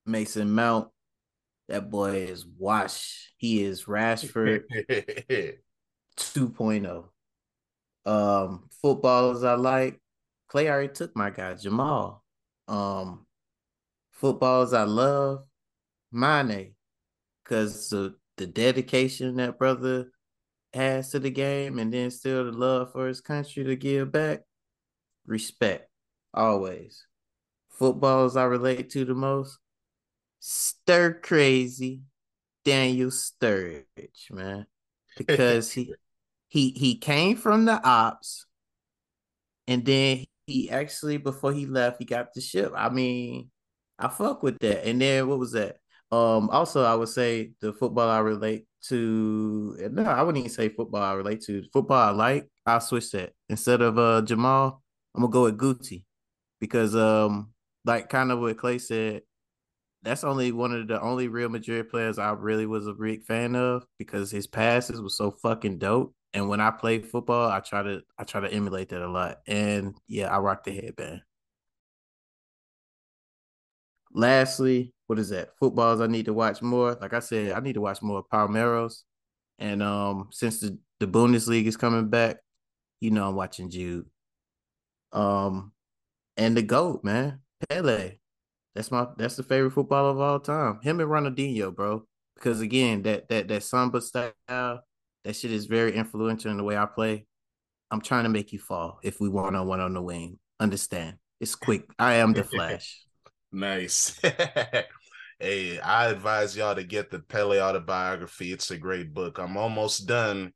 [0.06, 0.90] Mason Mount,
[1.68, 3.32] that boy is wash.
[3.38, 4.64] He is Rashford
[6.18, 7.06] 2.0.
[8.06, 10.00] Um, footballers I like.
[10.48, 12.24] Clay already took my guy, Jamal.
[12.68, 13.26] Um,
[14.12, 15.46] footballers I love,
[16.12, 16.76] Mane,
[17.44, 20.12] because the, the dedication that brother
[20.74, 24.42] has to the game and then still the love for his country to give back.
[25.26, 25.90] Respect,
[26.34, 27.06] always.
[27.70, 29.58] Footballers I relate to the most,
[30.40, 32.02] stir crazy
[32.64, 34.66] Daniel Sturridge, man,
[35.18, 35.94] because he
[36.56, 38.46] he he came from the ops,
[39.68, 42.72] and then he actually before he left, he got the ship.
[42.76, 43.50] I mean,
[44.00, 44.88] I fuck with that.
[44.88, 45.78] And then what was that?
[46.12, 49.76] Um, also I would say the football I relate to.
[49.92, 51.64] No, I wouldn't even say football I relate to.
[51.74, 52.50] Football I like.
[52.66, 54.82] I'll switch that instead of uh Jamal.
[55.16, 56.04] I'm gonna go with Guti.
[56.62, 57.52] because um
[57.86, 59.24] like kind of what Clay said,
[60.04, 63.56] that's only one of the only Real Madrid players I really was a big fan
[63.58, 66.15] of because his passes were so fucking dope.
[66.36, 69.40] And when I play football, I try to I try to emulate that a lot.
[69.48, 71.22] And yeah, I rock the headband.
[74.14, 75.58] Lastly, what is that?
[75.60, 76.98] Footballs I need to watch more.
[77.00, 79.04] Like I said, I need to watch more Palmeiras.
[79.60, 82.38] And um, since the, the Bundesliga is coming back,
[83.00, 84.06] you know I'm watching Jude.
[85.14, 85.72] Um,
[86.36, 88.18] and the GOAT, man, Pele.
[88.74, 90.82] That's my that's the favorite footballer of all time.
[90.82, 92.06] Him and Ronaldinho, bro.
[92.36, 94.34] Because again, that that that samba style,
[95.26, 97.26] that shit is very influential in the way I play.
[97.92, 100.40] I'm trying to make you fall if we one on one on the wing.
[100.60, 101.18] Understand?
[101.42, 101.84] It's quick.
[102.00, 103.04] I am the Flash.
[103.52, 104.18] nice.
[105.40, 108.54] hey, I advise y'all to get the Pele autobiography.
[108.54, 109.38] It's a great book.
[109.38, 110.54] I'm almost done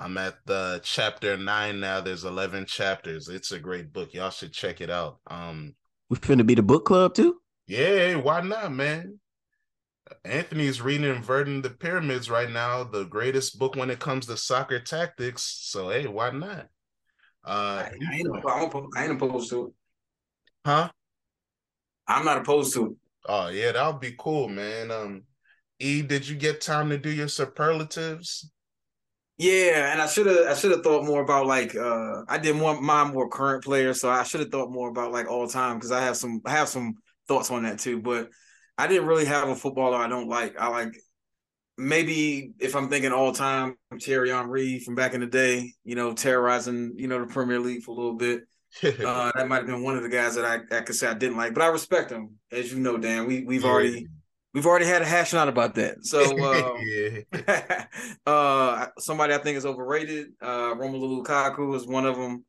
[0.00, 2.00] I'm at the chapter nine now.
[2.00, 3.28] There's 11 chapters.
[3.28, 4.14] It's a great book.
[4.14, 5.18] Y'all should check it out.
[5.26, 5.74] Um,
[6.08, 7.40] We finna be the book club too.
[7.66, 9.18] yeah, why not, man?
[10.24, 14.80] Anthony's reading Inverting the Pyramids right now, the greatest book when it comes to soccer
[14.80, 15.42] tactics.
[15.42, 16.68] So hey, why not?
[17.44, 19.72] Uh, I, I, ain't, I'm I ain't opposed to it.
[20.66, 20.90] huh?
[22.06, 22.92] I'm not opposed to it.
[23.26, 24.90] Oh yeah, that would be cool, man.
[24.90, 25.22] Um,
[25.80, 28.50] E, did you get time to do your superlatives?
[29.36, 32.56] Yeah, and I should have I should have thought more about like uh I did
[32.56, 35.76] more my more current players, so I should have thought more about like all time
[35.76, 36.94] because I have some I have some
[37.28, 38.00] thoughts on that too.
[38.00, 38.30] But
[38.78, 40.58] I didn't really have a footballer I don't like.
[40.58, 40.94] I like
[41.76, 46.12] maybe if I'm thinking all time, Thierry Henry from back in the day, you know,
[46.12, 48.42] terrorizing, you know, the Premier League for a little bit.
[48.82, 51.14] Uh, that might have been one of the guys that I, I could say I
[51.14, 53.26] didn't like, but I respect him, as you know, Dan.
[53.26, 54.06] We we've already
[54.52, 55.96] we've already had a hash out about that.
[56.02, 57.84] So uh,
[58.30, 60.32] uh somebody I think is overrated.
[60.40, 62.44] Uh Romelu Lukaku is one of them.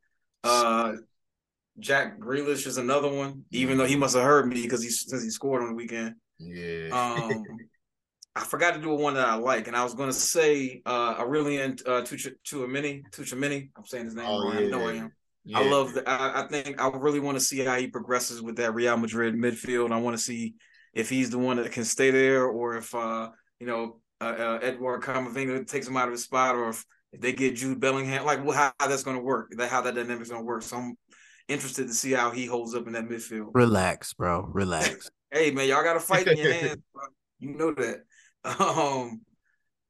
[1.80, 5.24] Jack Grealish is another one, even though he must have heard me because he since
[5.24, 6.16] he scored on the weekend.
[6.38, 6.90] Yeah.
[6.92, 7.44] Um
[8.36, 11.16] I forgot to do a one that I like, and I was gonna say uh
[11.20, 13.70] Aurelian uh Tuch- Tuamini, Tuchamini.
[13.76, 14.58] I'm saying his name Oh, wrong.
[14.58, 15.00] I know I yeah.
[15.02, 15.12] am.
[15.46, 15.60] yeah.
[15.60, 18.58] I love the I, I think I really want to see how he progresses with
[18.58, 19.92] that Real Madrid midfield.
[19.92, 20.56] I want to see
[20.94, 24.60] if he's the one that can stay there or if uh you know uh, uh,
[24.62, 26.86] Edward Camavinga takes him out of his spot or if,
[27.18, 29.96] they get Jude Bellingham like well, how, how that's going to work that how that
[29.96, 30.96] dynamic's going to work so I'm
[31.50, 34.42] interested to see how he holds up in that midfield Relax, bro.
[34.54, 35.10] Relax.
[35.32, 37.04] hey man y'all got to fight in your hands bro.
[37.40, 37.98] you know that
[38.60, 39.22] um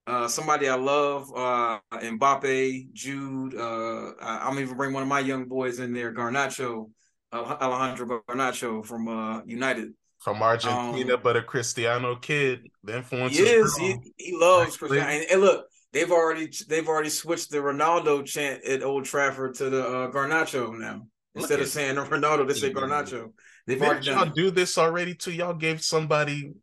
[0.08, 5.20] uh somebody I love uh Mbappe Jude uh I, I'm even bring one of my
[5.20, 6.90] young boys in there Garnacho
[7.32, 12.68] uh, Alejandro Garnacho from uh United From Argentina, Um, but a Cristiano kid.
[12.84, 13.78] The influence He is.
[13.78, 15.12] He, he loves Actually- Cristiano.
[15.14, 19.70] And, and look, they've already they've already switched the Ronaldo chant at Old Trafford to
[19.70, 21.06] the uh, Garnacho now.
[21.40, 23.32] Instead of saying Ronaldo, they say Garnacho.
[23.66, 24.36] They've Didn't y'all it.
[24.36, 25.32] do this already too?
[25.32, 26.54] Y'all gave somebody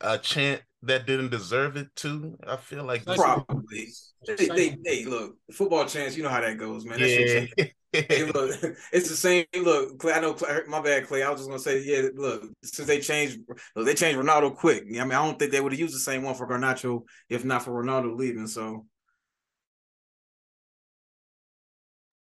[0.00, 2.36] a chant that didn't deserve it too.
[2.46, 3.88] I feel like Probably.
[4.26, 6.16] They, they, they look football chants.
[6.16, 6.98] You know how that goes, man.
[6.98, 7.64] That yeah.
[7.92, 8.54] Hey, look,
[8.92, 9.46] it's the same.
[9.56, 10.34] Look, Clay, I know.
[10.34, 11.22] Clay, my bad, Clay.
[11.22, 12.08] I was just gonna say, yeah.
[12.14, 13.38] Look, since they changed,
[13.74, 14.84] look, they changed Ronaldo quick.
[14.88, 17.44] I mean, I don't think they would have used the same one for Garnacho if
[17.46, 18.46] not for Ronaldo leaving.
[18.46, 18.84] So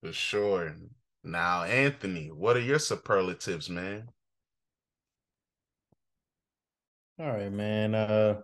[0.03, 0.75] For sure.
[1.23, 4.09] Now, Anthony, what are your superlatives, man?
[7.19, 7.95] All right, man.
[7.95, 8.41] Uh,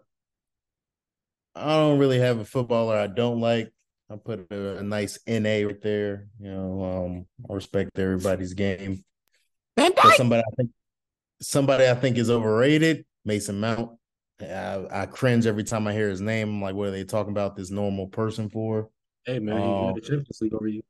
[1.56, 3.74] I don't really have a footballer I don't like.
[4.10, 6.28] I put a, a nice NA right there.
[6.40, 9.04] You know, um, I respect everybody's game.
[9.78, 10.72] Van But somebody I think
[11.42, 13.92] somebody I think is overrated, Mason Mount.
[14.42, 16.48] I, I cringe every time I hear his name.
[16.50, 18.90] I'm like, what are they talking about this normal person for?
[19.26, 20.82] Hey man, he won the Champions League over you.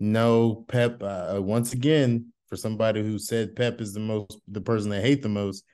[0.00, 1.02] No, Pep.
[1.02, 5.22] Uh, once again, for somebody who said Pep is the most the person they hate
[5.22, 5.64] the most,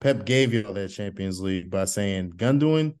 [0.00, 2.94] Pep gave you all that Champions League by saying, Gundogan,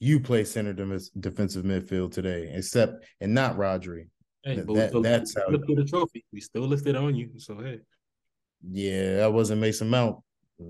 [0.00, 0.72] you play center
[1.18, 4.08] defensive midfield today, except and not Rodri.
[4.44, 6.24] Hey, That- that- still that's how- the trophy.
[6.32, 7.30] We still listed on you.
[7.38, 7.80] So hey,
[8.68, 10.18] Yeah, that wasn't Mason Mount.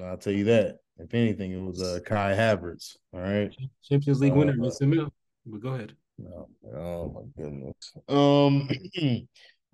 [0.03, 0.76] I'll tell you that.
[0.98, 2.96] If anything, it was uh, Kai Havertz.
[3.12, 3.50] All right.
[3.82, 5.12] Champions League winner, Uh, Mason Mount.
[5.46, 5.94] But go ahead.
[6.20, 7.92] Oh, oh my goodness.
[8.08, 8.68] Um,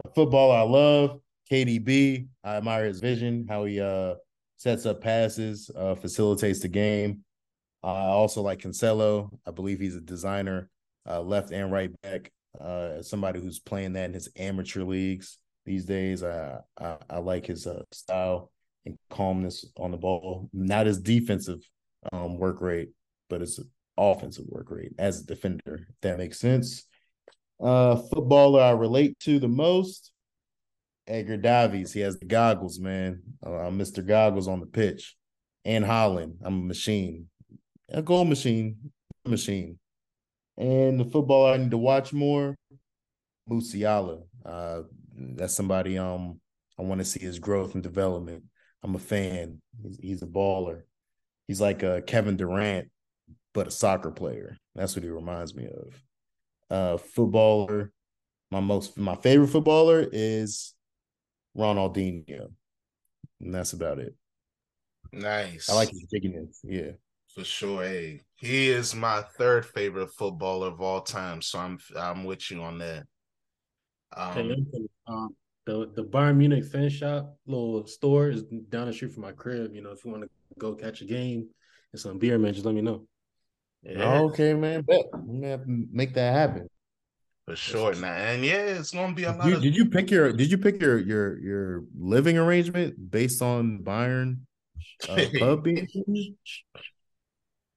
[0.04, 1.20] a footballer I love,
[1.50, 2.26] KDB.
[2.44, 4.14] I admire his vision, how he uh
[4.56, 7.24] sets up passes, uh, facilitates the game.
[7.82, 9.30] I also like Cancelo.
[9.46, 10.70] I believe he's a designer,
[11.08, 12.32] uh, left and right back.
[12.60, 16.22] Uh, somebody who's playing that in his amateur leagues these days.
[16.24, 18.50] I I, I like his uh, style
[18.86, 20.48] and calmness on the ball.
[20.52, 21.60] Not his defensive
[22.12, 22.90] um work rate,
[23.28, 23.60] but his
[23.98, 25.86] offensive work rate as a defender.
[25.88, 26.86] If that makes sense.
[27.60, 30.12] Uh, footballer I relate to the most,
[31.06, 31.92] Edgar Davids.
[31.92, 33.22] He has the goggles, man.
[33.44, 34.06] Uh, I'm Mr.
[34.06, 35.16] Goggles on the pitch.
[35.64, 37.26] And Haaland, I'm a machine,
[37.90, 38.76] a goal machine,
[39.26, 39.78] machine.
[40.56, 42.54] And the footballer I need to watch more,
[43.50, 44.22] Musiala.
[44.46, 44.82] Uh,
[45.14, 46.40] that's somebody um
[46.78, 48.44] I want to see his growth and development.
[48.82, 49.60] I'm a fan.
[49.82, 50.82] He's, he's a baller.
[51.48, 52.88] He's like a Kevin Durant,
[53.58, 54.56] but a soccer player.
[54.76, 56.02] That's what he reminds me of.
[56.70, 57.92] Uh, footballer.
[58.50, 60.74] My most my favorite footballer is
[61.56, 62.52] Ronaldinho,
[63.40, 64.14] and that's about it.
[65.12, 65.68] Nice.
[65.68, 66.60] I like his jigginess.
[66.64, 66.92] Yeah.
[67.34, 67.82] for sure.
[67.82, 71.42] Hey, he is my third favorite footballer of all time.
[71.42, 73.06] So I'm I'm with you on that.
[74.32, 75.36] Hey, Um, Anthony, um,
[75.66, 79.74] the the Bayern Munich fan shop little store is down the street from my crib.
[79.74, 81.48] You know, if you want to go catch a game
[81.92, 83.06] and some beer, man, just let me know.
[83.82, 84.20] Yeah.
[84.22, 84.82] Okay, man.
[84.82, 85.06] Bet.
[85.14, 86.68] I'm gonna have to make that happen.
[87.46, 87.94] for sure.
[87.94, 89.46] Now, and yeah, it's gonna be a lot.
[89.46, 93.40] You, of- did you pick your Did you pick your your your living arrangement based
[93.42, 94.40] on Bayern
[95.08, 95.86] uh, pub being?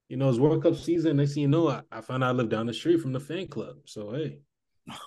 [0.08, 1.16] You know, it's World Cup season.
[1.16, 3.20] Next thing you know, I, I found out I live down the street from the
[3.20, 3.76] fan club.
[3.86, 4.40] So hey,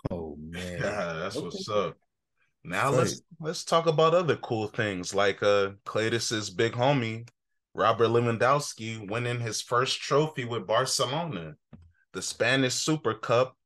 [0.09, 1.45] Oh man, Yeah, that's Okay.
[1.45, 1.97] what's up.
[2.63, 2.97] Now Right.
[2.99, 7.27] let's let's talk about other cool things like uh Cletus's big homie
[7.75, 11.55] Robert Lewandowski winning his first trophy with Barcelona.
[12.13, 13.57] The Spanish Super Cup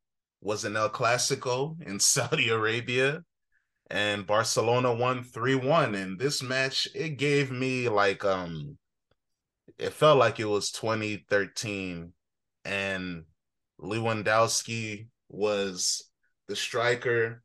[0.42, 3.22] was an El Clasico in Saudi Arabia
[3.92, 8.78] and Barcelona won 3-1 and this match it gave me like um
[9.78, 12.12] it felt like it was 2013
[12.66, 13.24] and
[13.80, 16.04] Lewandowski was
[16.48, 17.44] the striker.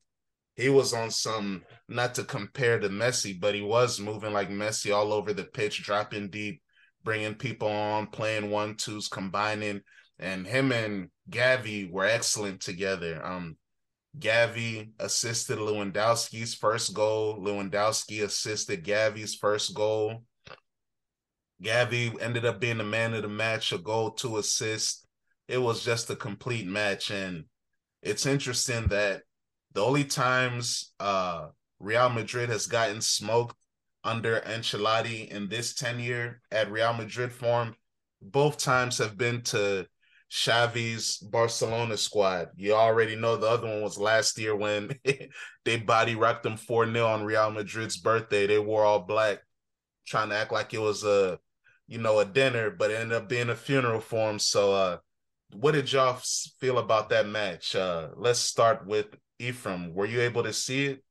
[0.56, 4.94] He was on some not to compare to Messi, but he was moving like Messi
[4.94, 6.62] all over the pitch, dropping deep,
[7.02, 9.80] bringing people on, playing one twos, combining.
[10.18, 13.20] And him and Gavi were excellent together.
[13.24, 13.56] Um,
[14.18, 17.40] Gavi assisted Lewandowski's first goal.
[17.40, 20.22] Lewandowski assisted Gavi's first goal.
[21.62, 25.04] Gavi ended up being the man of the match, a goal, two assists.
[25.48, 27.10] It was just a complete match.
[27.10, 27.44] And
[28.02, 29.22] it's interesting that
[29.74, 31.48] the only times uh,
[31.80, 33.56] Real Madrid has gotten smoked
[34.04, 37.74] under Ancelotti in this tenure at Real Madrid form,
[38.20, 39.86] both times have been to
[40.32, 42.48] Xavi's Barcelona squad.
[42.56, 44.98] You already know the other one was last year when
[45.64, 48.46] they body rocked them 4 0 on Real Madrid's birthday.
[48.46, 49.40] They wore all black,
[50.06, 51.38] trying to act like it was a
[51.86, 54.38] you know a dinner, but it ended up being a funeral for him.
[54.38, 54.98] So uh
[55.52, 56.18] what did y'all
[56.58, 57.76] feel about that match?
[57.76, 59.06] Uh let's start with
[59.38, 59.94] Ephraim.
[59.94, 61.04] Were you able to see it?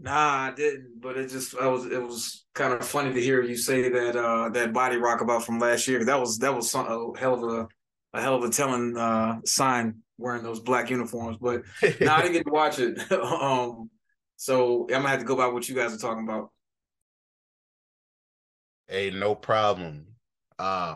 [0.00, 1.00] Nah, I didn't.
[1.00, 4.16] But it just I was it was kind of funny to hear you say that
[4.16, 6.04] uh that body rock about from last year.
[6.04, 7.68] That was that was some, a hell of a
[8.14, 11.36] a hell of a telling uh sign wearing those black uniforms.
[11.40, 11.62] But
[12.00, 13.10] no, I didn't get to watch it.
[13.12, 13.90] um,
[14.36, 16.50] so I'm gonna have to go by what you guys are talking about.
[18.86, 20.06] Hey, no problem.
[20.58, 20.94] Uh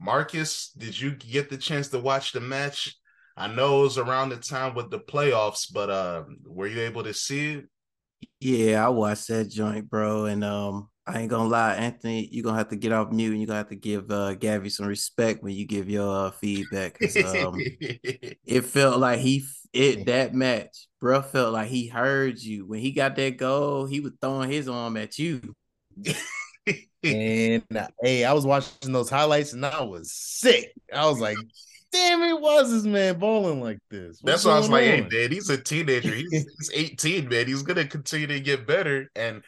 [0.00, 2.96] Marcus, did you get the chance to watch the match?
[3.40, 7.02] I know it was around the time with the playoffs, but uh were you able
[7.04, 7.66] to see it?
[8.40, 10.26] Yeah, I watched that joint, bro.
[10.26, 13.40] And um, I ain't gonna lie, Anthony, you're gonna have to get off mute and
[13.40, 16.98] you're gonna have to give uh Gavi some respect when you give your uh, feedback.
[16.98, 17.66] 'cause, um,
[18.46, 22.66] it felt like he it that match, bro, felt like he heard you.
[22.66, 25.54] When he got that goal, he was throwing his arm at you.
[27.04, 30.72] and uh, hey, I was watching those highlights and I was sick.
[30.92, 31.38] I was like,
[31.92, 35.02] "Damn it, was this man balling like this?" That's What's why I was like, hey,
[35.02, 36.14] on?" man, he's a teenager.
[36.14, 37.46] He's, he's 18, man.
[37.46, 39.08] He's gonna continue to get better.
[39.14, 39.42] And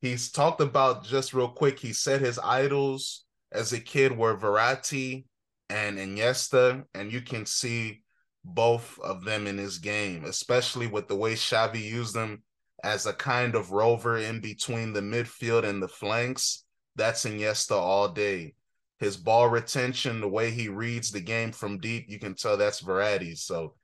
[0.00, 1.78] he's talked about just real quick.
[1.78, 5.24] He said his idols as a kid were Verratti
[5.68, 8.02] and Iniesta, and you can see
[8.44, 12.42] both of them in his game, especially with the way Xavi used them
[12.82, 16.64] as a kind of rover in between the midfield and the flanks.
[16.96, 18.54] That's Iniesta all day.
[19.00, 22.82] His ball retention, the way he reads the game from deep, you can tell that's
[22.82, 23.36] Verratti.
[23.36, 23.74] So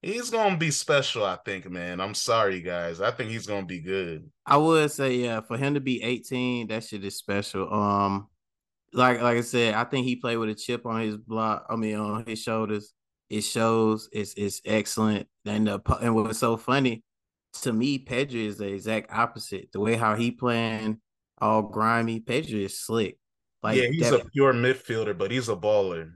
[0.00, 2.00] he's gonna be special, I think, man.
[2.00, 3.00] I'm sorry, guys.
[3.00, 4.30] I think he's gonna be good.
[4.46, 7.72] I would say, yeah, for him to be 18, that shit is special.
[7.72, 8.28] Um,
[8.92, 11.66] like like I said, I think he played with a chip on his block.
[11.68, 12.94] I mean, on his shoulders.
[13.30, 14.10] It shows.
[14.12, 15.26] It's it's excellent.
[15.46, 17.02] And the and what's so funny
[17.62, 19.70] to me, Pedri is the exact opposite.
[19.72, 21.00] The way how he playing,
[21.38, 22.20] all grimy.
[22.20, 23.18] Pedri is slick.
[23.62, 26.12] Like yeah, he's that, a pure midfielder, but he's a baller.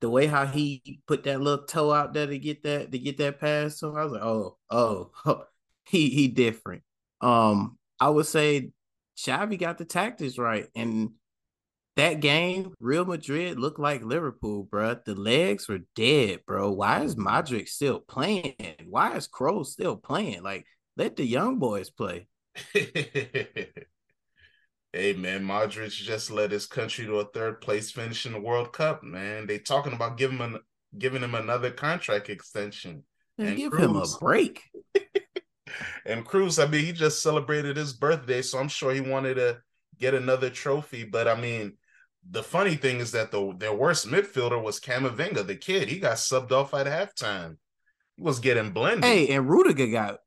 [0.00, 3.18] the way how he put that little toe out there to get that to get
[3.18, 3.78] that pass.
[3.78, 5.10] So I was like, oh, oh,
[5.86, 6.82] he he different.
[7.20, 8.72] Um, I would say
[9.18, 11.10] Xavi got the tactics right, and
[11.96, 14.96] that game, Real Madrid looked like Liverpool, bro.
[15.06, 16.72] The legs were dead, bro.
[16.72, 18.56] Why is Modric still playing?
[18.88, 20.42] Why is Kroos still playing?
[20.42, 20.66] Like,
[20.96, 22.26] let the young boys play.
[24.94, 28.72] hey man, Modric just led his country to a third place finish in the World
[28.72, 29.02] Cup.
[29.02, 30.58] Man, they talking about giving him
[30.96, 33.02] giving him another contract extension.
[33.36, 34.62] And, And give him a break.
[36.06, 39.58] And Kroos, I mean, he just celebrated his birthday, so I'm sure he wanted to
[39.98, 41.02] get another trophy.
[41.02, 41.72] But I mean,
[42.30, 45.88] the funny thing is that the their worst midfielder was Camavinga, the kid.
[45.88, 47.56] He got subbed off at halftime.
[48.16, 49.04] He was getting blended.
[49.04, 50.18] Hey, and Rudiger got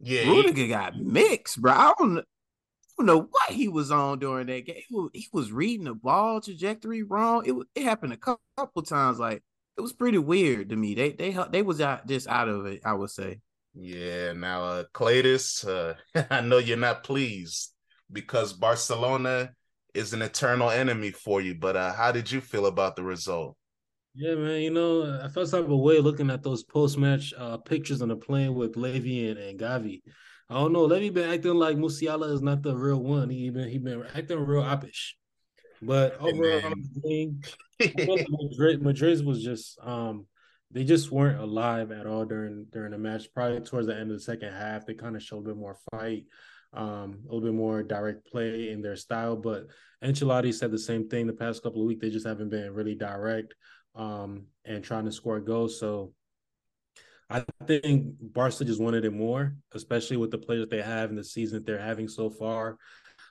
[0.00, 1.72] yeah, he- Rudiger got mixed, bro.
[1.72, 2.24] I don't,
[2.98, 4.82] don't know what he was on during that game.
[4.88, 7.44] He was, he was reading the ball trajectory wrong.
[7.46, 9.18] It it happened a cou- couple times.
[9.18, 9.42] Like
[9.76, 10.94] it was pretty weird to me.
[10.94, 12.82] They they they was out just out of it.
[12.84, 13.40] I would say.
[13.74, 14.32] yeah.
[14.32, 15.94] Now, uh, Cletus, uh,
[16.30, 17.72] I know you're not pleased
[18.10, 19.52] because Barcelona
[19.94, 21.54] is an eternal enemy for you.
[21.54, 23.56] But uh, how did you feel about the result?
[24.14, 24.60] Yeah, man.
[24.60, 28.02] You know, I felt type of a way looking at those post match uh, pictures
[28.02, 30.02] on the plane with Levy and, and Gavi.
[30.52, 30.84] I don't know.
[30.84, 33.30] Levy been acting like Musiala is not the real one.
[33.30, 35.12] He been he been acting real oppish.
[35.80, 36.74] But overall,
[37.80, 40.26] Madrid Madrid was just um
[40.70, 43.32] they just weren't alive at all during during the match.
[43.32, 45.78] Probably towards the end of the second half, they kind of showed a bit more
[45.90, 46.26] fight,
[46.74, 49.36] um, a little bit more direct play in their style.
[49.36, 49.68] But
[50.04, 52.02] Ancelotti said the same thing the past couple of weeks.
[52.02, 53.54] They just haven't been really direct
[53.94, 55.80] um, and trying to score goals.
[55.80, 56.12] So
[57.32, 61.24] I think Barca just wanted it more, especially with the players they have and the
[61.24, 62.76] season that they're having so far.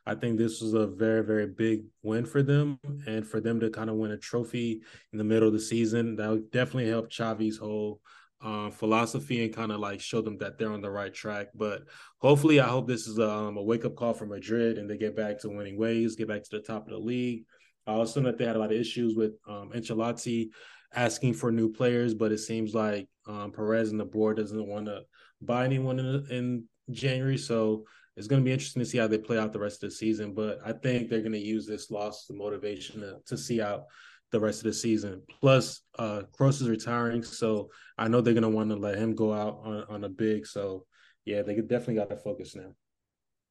[0.07, 2.79] I think this was a very, very big win for them.
[3.05, 4.81] And for them to kind of win a trophy
[5.11, 8.01] in the middle of the season, that would definitely help Xavi's whole
[8.43, 11.49] uh, philosophy and kind of like show them that they're on the right track.
[11.53, 11.83] But
[12.17, 15.15] hopefully, I hope this is um, a wake up call for Madrid and they get
[15.15, 17.43] back to winning ways, get back to the top of the league.
[17.85, 20.49] I also know that they had a lot of issues with um, Ancelotti
[20.93, 24.85] asking for new players, but it seems like um, Perez and the board doesn't want
[24.87, 25.03] to
[25.41, 27.37] buy anyone in, in January.
[27.37, 27.85] So
[28.17, 29.95] it's going to be interesting to see how they play out the rest of the
[29.95, 30.33] season.
[30.33, 33.85] But I think they're going to use this loss as motivation to, to see out
[34.31, 35.21] the rest of the season.
[35.39, 39.15] Plus, uh, Kroos is retiring, so I know they're going to want to let him
[39.15, 40.45] go out on, on a big.
[40.47, 40.85] So
[41.25, 42.73] yeah, they definitely got to focus now.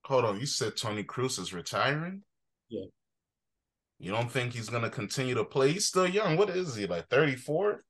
[0.07, 2.23] Hold on, you said Toni Kroos is retiring?
[2.69, 2.87] Yeah.
[4.01, 5.73] You don't think he's going to continue to play?
[5.73, 6.39] He's still young.
[6.39, 7.85] What is he, like 34?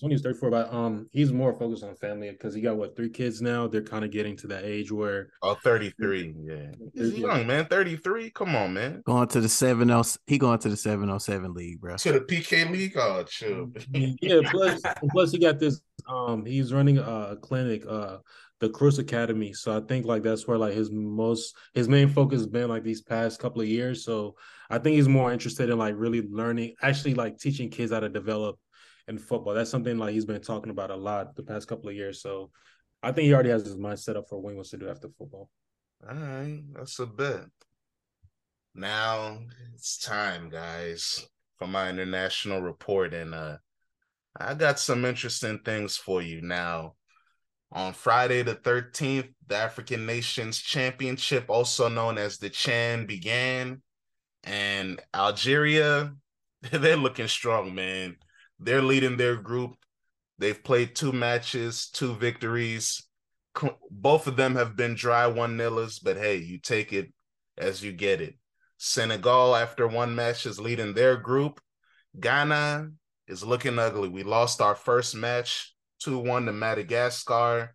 [0.00, 3.42] Toni's 34, but um, he's more focused on family because he got what three kids
[3.42, 3.66] now.
[3.66, 8.30] They're kind of getting to that age where oh, 33, yeah, he's young man, 33.
[8.30, 11.52] Come on, man, going to the seven oh, he going to the seven oh seven
[11.52, 11.96] league, bro.
[11.96, 13.72] To the PK league, oh, chill.
[13.92, 15.80] yeah, plus plus he got this.
[16.08, 18.18] Um, he's running a clinic, uh,
[18.62, 19.52] the Kroos Academy.
[19.52, 22.84] So I think like that's where like his most his main focus has been like
[22.84, 24.04] these past couple of years.
[24.04, 24.36] So
[24.70, 28.08] I think he's more interested in like really learning, actually like teaching kids how to
[28.08, 28.60] develop
[29.08, 29.52] in football.
[29.52, 32.22] That's something like he's been talking about a lot the past couple of years.
[32.22, 32.52] So
[33.02, 34.88] I think he already has his mind set up for what he wants to do
[34.88, 35.50] after football.
[36.08, 37.40] All right, that's a bit.
[38.76, 39.40] Now
[39.74, 41.26] it's time, guys,
[41.58, 43.56] for my international report, and uh,
[44.38, 46.94] I got some interesting things for you now.
[47.74, 53.80] On Friday the 13th, the African Nations Championship, also known as the Chan, began.
[54.44, 56.12] And Algeria,
[56.70, 58.16] they're looking strong, man.
[58.58, 59.76] They're leading their group.
[60.38, 63.06] They've played two matches, two victories.
[63.90, 67.12] Both of them have been dry one nillers, but hey, you take it
[67.56, 68.34] as you get it.
[68.76, 71.60] Senegal, after one match, is leading their group.
[72.18, 72.90] Ghana
[73.28, 74.08] is looking ugly.
[74.08, 75.72] We lost our first match
[76.02, 77.74] 2 1 to Madagascar.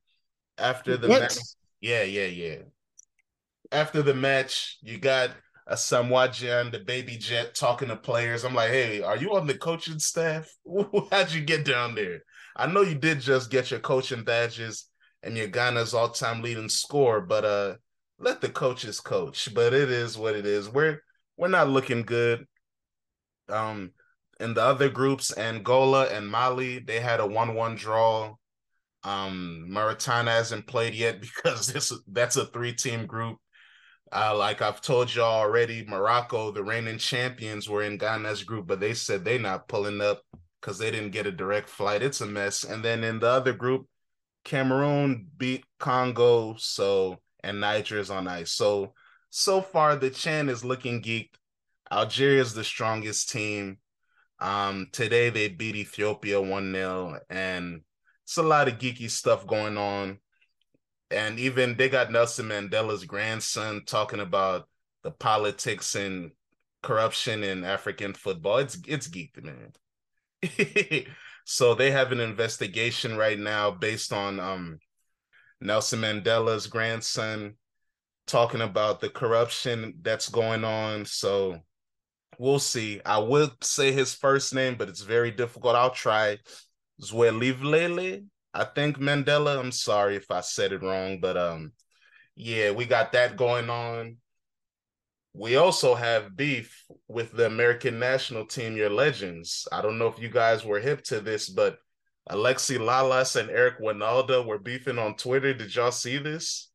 [0.58, 1.38] After the match,
[1.82, 2.58] yeah, yeah, yeah.
[3.72, 5.32] After the match, you got
[5.70, 8.44] Asamoah Gyan, the baby jet, talking to players.
[8.44, 10.50] I'm like, hey, are you on the coaching staff?
[11.12, 12.22] How'd you get down there?
[12.56, 14.88] I know you did just get your coaching badges
[15.22, 17.76] and your Ghana's all-time leading score, but uh,
[18.18, 19.54] let the coaches coach.
[19.54, 20.70] But it is what it is.
[20.70, 21.02] We're
[21.36, 22.48] we're not looking good.
[23.50, 23.92] Um,
[24.40, 28.36] in the other groups, Angola and Mali, they had a one-one draw.
[29.04, 33.38] Um, Mauritania hasn't played yet because this that's a three-team group.
[34.12, 38.80] Uh, like I've told y'all already, Morocco, the reigning champions, were in Ghana's group, but
[38.80, 40.22] they said they're not pulling up
[40.62, 42.02] because they didn't get a direct flight.
[42.02, 42.64] It's a mess.
[42.64, 43.88] And then in the other group,
[44.46, 48.52] Cameroon beat Congo, so and Niger is on ice.
[48.52, 48.94] So
[49.30, 51.36] so far the Chan is looking geeked.
[51.92, 53.78] Algeria is the strongest team.
[54.40, 57.82] Um, today they beat Ethiopia 1-0, and
[58.24, 60.20] it's a lot of geeky stuff going on
[61.10, 64.68] and even they got Nelson Mandela's grandson talking about
[65.04, 66.32] the politics and
[66.84, 68.58] corruption in African football.
[68.58, 69.72] It's it's geeked, man.
[71.46, 74.80] so they have an investigation right now based on um,
[75.62, 77.56] Nelson Mandela's grandson
[78.26, 81.06] talking about the corruption that's going on.
[81.06, 81.62] So
[82.38, 83.02] we'll see.
[83.06, 85.76] I will say his first name, but it's very difficult.
[85.76, 86.38] I'll try.
[87.02, 88.26] Zwelivlele.
[88.54, 89.60] I think Mandela.
[89.60, 91.74] I'm sorry if I said it wrong, but um,
[92.36, 94.18] yeah, we got that going on.
[95.34, 99.68] We also have beef with the American national team, your legends.
[99.72, 101.78] I don't know if you guys were hip to this, but
[102.32, 105.54] Alexi Lalas and Eric Wynalda were beefing on Twitter.
[105.54, 106.72] Did y'all see this?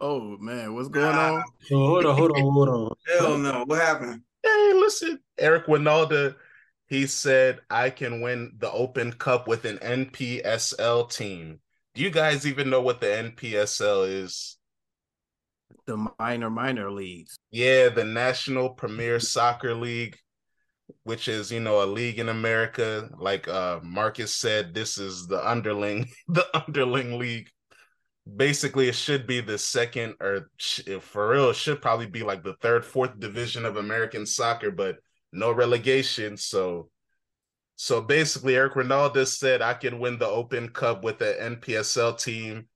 [0.00, 1.44] Oh man, what's going on?
[1.72, 2.92] Oh, hold on, hold on, hold on.
[3.18, 3.64] Hell no.
[3.66, 4.22] What happened?
[4.42, 6.34] Hey, listen, Eric Wynalda
[6.88, 11.60] he said, I can win the Open Cup with an NPSL team.
[11.94, 14.56] Do you guys even know what the NPSL is?
[15.86, 17.38] The minor, minor leagues.
[17.50, 20.16] Yeah, the National Premier Soccer League.
[21.02, 23.10] which is you know a league in America.
[23.18, 27.50] Like uh, Marcus said, this is the underling, the underling league.
[28.36, 30.50] Basically, it should be the second, or
[31.00, 34.96] for real, it should probably be like the third, fourth division of American soccer, but
[35.32, 36.36] no relegation.
[36.36, 36.90] So,
[37.76, 42.68] so basically, Eric Wynalda said, "I can win the Open Cup with the NPSL team."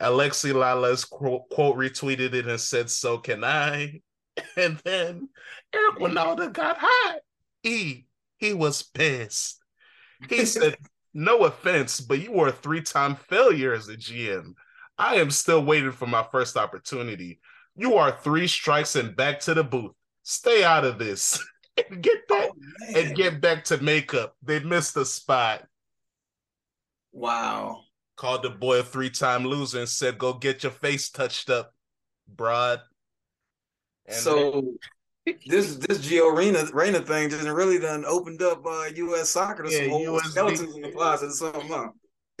[0.00, 4.00] Alexi Lalas quote, quote retweeted it and said, "So can I."
[4.56, 5.28] And then
[5.74, 7.20] Eric Wynalda got hot
[7.62, 8.06] he
[8.38, 9.62] he was pissed.
[10.28, 10.76] He said,
[11.14, 14.54] "No offense, but you were a three-time failure as a GM.
[14.98, 17.40] I am still waiting for my first opportunity.
[17.76, 19.92] You are three strikes and back to the booth.
[20.22, 21.42] Stay out of this
[21.90, 24.36] and get back oh, and get back to makeup.
[24.42, 25.66] They missed the spot.
[27.12, 27.80] Wow.
[28.16, 31.74] Called the boy a three-time loser and said, "Go get your face touched up,
[32.28, 32.80] broad."
[34.06, 34.74] And so
[35.46, 39.30] this this Gio Reyna, Reyna thing just really done opened up uh, U.S.
[39.30, 41.68] soccer to yeah, some whole skeletons in the closet or something.
[41.68, 41.88] Huh?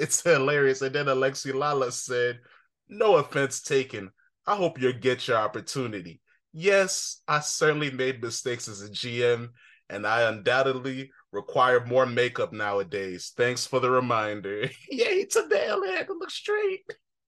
[0.02, 0.82] It's hilarious.
[0.82, 2.40] And then Alexi Lalas said,
[2.88, 4.10] "No offense taken.
[4.44, 6.20] I hope you get your opportunity.
[6.52, 9.50] Yes, I certainly made mistakes as a GM,
[9.88, 13.32] and I undoubtedly require more makeup nowadays.
[13.36, 14.68] Thanks for the reminder.
[14.90, 16.84] yeah, he took the L to look straight."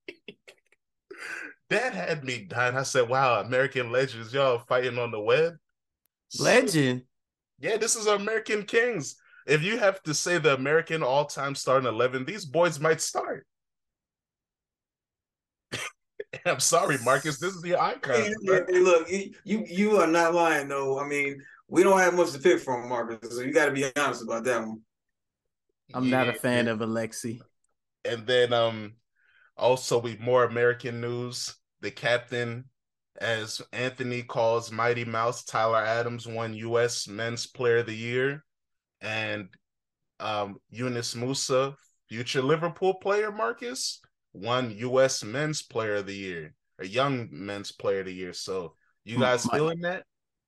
[1.70, 2.76] that had me dying.
[2.76, 5.54] I said, "Wow, American legends, y'all fighting on the web."
[6.40, 7.02] Legend.
[7.60, 9.14] Yeah, this is American Kings.
[9.46, 13.46] If you have to say the American all-time starting eleven, these boys might start.
[16.46, 17.38] I'm sorry, Marcus.
[17.38, 18.14] This is the icon.
[18.16, 20.98] Hey, hey, look, you you are not lying though.
[20.98, 23.36] I mean, we don't have much to pick from, Marcus.
[23.36, 24.80] So you got to be honest about that one.
[25.92, 27.40] I'm yeah, not a fan of Alexi.
[28.04, 28.94] And then um
[29.56, 31.54] also, we more American news.
[31.80, 32.64] The captain,
[33.20, 37.06] as Anthony calls Mighty Mouse, Tyler Adams won U.S.
[37.06, 38.44] Men's Player of the Year,
[39.04, 39.48] and
[40.18, 41.74] um, Yunus Musah,
[42.08, 44.00] future Liverpool player, Marcus,
[44.32, 45.22] won U.S.
[45.22, 48.32] Men's Player of the Year, a Young Men's Player of the Year.
[48.32, 48.74] So,
[49.04, 50.04] you guys might, feeling that?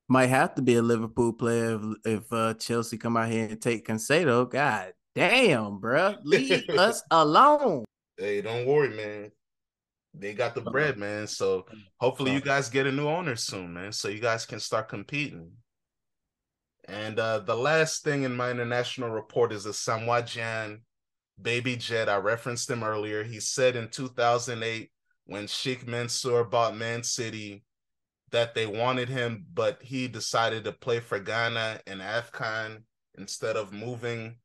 [0.09, 3.61] Might have to be a Liverpool player if, if uh, Chelsea come out here and
[3.61, 4.49] take Caicedo.
[4.49, 7.85] God damn, bro, leave us alone.
[8.17, 9.31] Hey, don't worry, man.
[10.15, 11.27] They got the bread, man.
[11.27, 13.91] So hopefully you guys get a new owner soon, man.
[13.91, 15.51] So you guys can start competing.
[16.87, 20.81] And uh the last thing in my international report is Asamoah Gyan
[21.41, 22.09] baby jet.
[22.09, 23.23] I referenced him earlier.
[23.23, 24.89] He said in 2008
[25.25, 27.63] when Sheikh Mansour bought Man City
[28.31, 32.83] that they wanted him, but he decided to play for Ghana and AFCON
[33.17, 34.37] instead of moving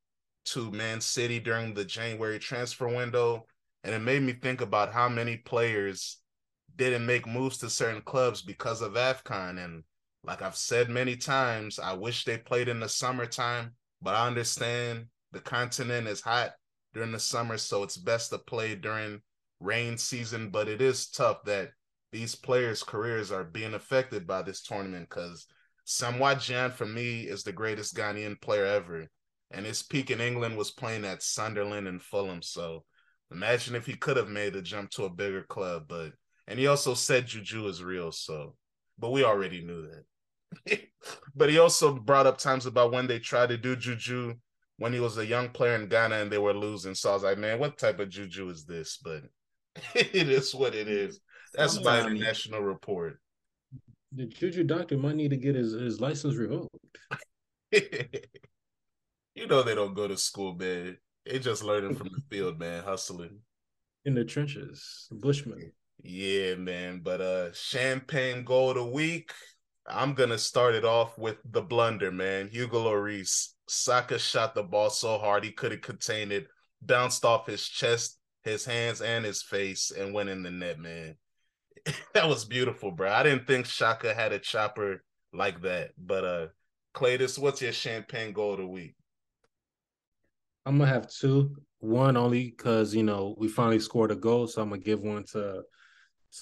[0.47, 3.47] to Man City during the January transfer window
[3.85, 6.19] and it made me think about how many players
[6.77, 9.63] didn't make moves to certain clubs because of AFCON.
[9.63, 9.83] And
[10.25, 15.07] like I've said many times, I wish they played in the summertime, but I understand
[15.33, 16.53] the continent is hot
[16.95, 19.21] during the summer, so it's best to play during
[19.61, 20.51] rain season.
[20.51, 21.71] But it is tough that
[22.13, 25.47] these players' careers are being affected by this tournament because
[25.87, 29.09] Asamoah Gyan for me is the greatest Ghanaian player ever.
[29.51, 32.43] And his peak in England was playing at Sunderland and Fulham.
[32.43, 32.85] So
[33.33, 36.13] Imagine if he could have made a jump to a bigger club, but
[36.47, 38.57] and he also said Juju is real, so
[38.99, 40.05] but we already knew that.
[41.35, 44.35] but he also brought up times about when they tried to do Juju
[44.79, 46.95] when he was a young player in Ghana and they were losing.
[46.95, 48.99] So I was like, man, what type of Juju is this?
[49.03, 49.23] But
[49.95, 51.21] it is what it is.
[51.55, 53.19] That's my international report.
[54.15, 56.75] The Juju doctor might need to get his, his license revoked.
[57.73, 60.99] you know they don't go to school, man.
[61.25, 63.39] They just learning from the field, man, hustling.
[64.05, 65.73] In the trenches, Bushman.
[66.03, 67.01] Yeah, man.
[67.03, 69.33] But uh champagne gold a week.
[69.87, 72.49] I'm gonna start it off with the blunder, man.
[72.49, 73.49] Hugo Lloris.
[73.69, 76.47] Saka shot the ball so hard he couldn't contain it,
[76.83, 81.17] bounced off his chest, his hands, and his face, and went in the net, man.
[82.15, 83.11] that was beautiful, bro.
[83.11, 85.03] I didn't think Saka had a chopper
[85.33, 85.91] like that.
[85.99, 86.47] But uh
[86.95, 88.95] Cletus, what's your champagne goal of the week?
[90.67, 91.57] I'm gonna have two.
[91.79, 95.25] One only because you know we finally scored a goal, so I'm gonna give one
[95.33, 95.63] to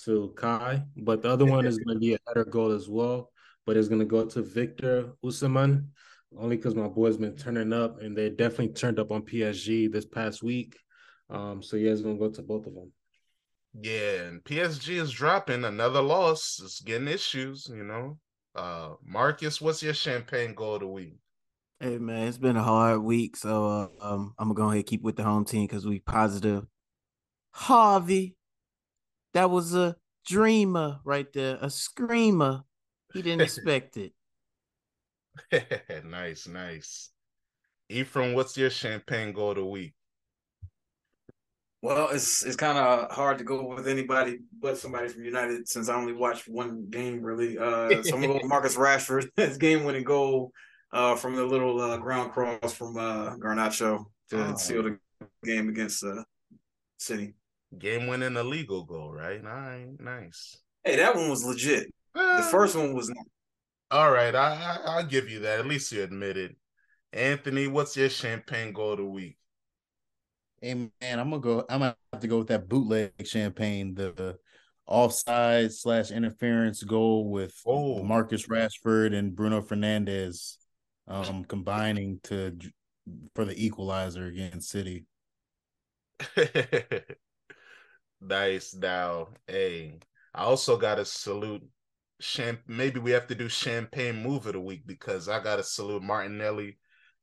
[0.04, 0.82] to Kai.
[0.96, 3.29] But the other one is gonna be a header goal as well.
[3.66, 5.86] But it's gonna go to Victor Osimhen,
[6.38, 10.06] only because my boy's been turning up and they definitely turned up on PSG this
[10.06, 10.76] past week.
[11.28, 12.92] Um, so yeah, it's gonna go to both of them.
[13.80, 16.60] Yeah, and PSG is dropping another loss.
[16.62, 18.18] It's getting issues, you know.
[18.54, 21.14] Uh Marcus, what's your champagne goal of the week?
[21.82, 24.86] Hey man, it's been a hard week, so uh, um, I'm gonna go ahead and
[24.86, 26.66] keep with the home team because we positive.
[27.52, 28.36] Harvey,
[29.32, 29.96] that was a
[30.26, 32.64] dreamer right there, a screamer.
[33.12, 34.12] He didn't expect it.
[36.04, 37.10] nice, nice.
[37.88, 39.94] Ephraim, what's your champagne goal of the week?
[41.82, 45.88] Well, it's it's kind of hard to go with anybody but somebody from United since
[45.88, 47.58] I only watched one game really.
[47.58, 49.28] Uh, so I'm gonna go with Marcus Rashford.
[49.36, 50.52] His game winning goal
[50.92, 54.56] uh, from the little uh, ground cross from uh, Garnacho to oh.
[54.56, 54.98] seal the
[55.42, 56.22] game against uh,
[56.98, 57.34] City.
[57.78, 59.42] Game winning illegal goal, right?
[59.44, 60.58] All right, nice.
[60.84, 61.92] Hey, that one was legit.
[62.14, 63.26] The uh, first one was not.
[63.90, 65.60] All right, I, I I'll give you that.
[65.60, 66.56] At least you admit it.
[67.12, 69.36] Anthony, what's your champagne goal of the week?
[70.60, 71.64] Hey man, I'm gonna go.
[71.68, 74.38] I'm gonna have to go with that bootleg champagne, the, the
[74.86, 78.02] offside slash interference goal with oh.
[78.02, 80.56] Marcus Rashford and Bruno Fernandes
[81.08, 82.56] um, combining to
[83.34, 85.06] for the equalizer against City.
[88.20, 88.74] nice.
[88.74, 89.98] Now, hey,
[90.34, 91.62] I also got to salute
[92.20, 92.60] Champ.
[92.66, 96.02] Maybe we have to do champagne move of the week because I got to salute
[96.02, 96.78] Martinelli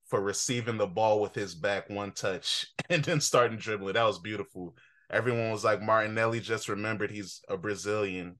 [0.05, 3.93] for receiving the ball with his back one touch and then starting dribbling.
[3.93, 4.75] That was beautiful.
[5.09, 8.39] Everyone was like, Martinelli just remembered he's a Brazilian.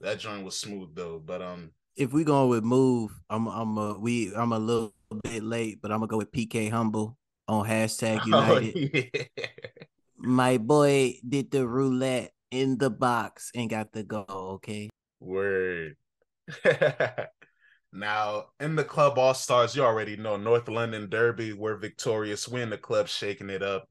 [0.00, 1.22] That joint was smooth though.
[1.24, 5.42] But um if we going with move, I'm I'm a we I'm a little bit
[5.42, 7.16] late, but I'm gonna go with PK Humble
[7.48, 8.90] on hashtag oh, United.
[8.94, 9.46] Oh, yeah.
[10.16, 14.24] My boy did the roulette in the box and got the goal.
[14.28, 14.88] Okay.
[15.22, 15.96] Word.
[17.92, 21.52] now in the club all stars, you already know North London Derby.
[21.52, 22.48] We're victorious.
[22.48, 23.88] We're in the club shaking it up.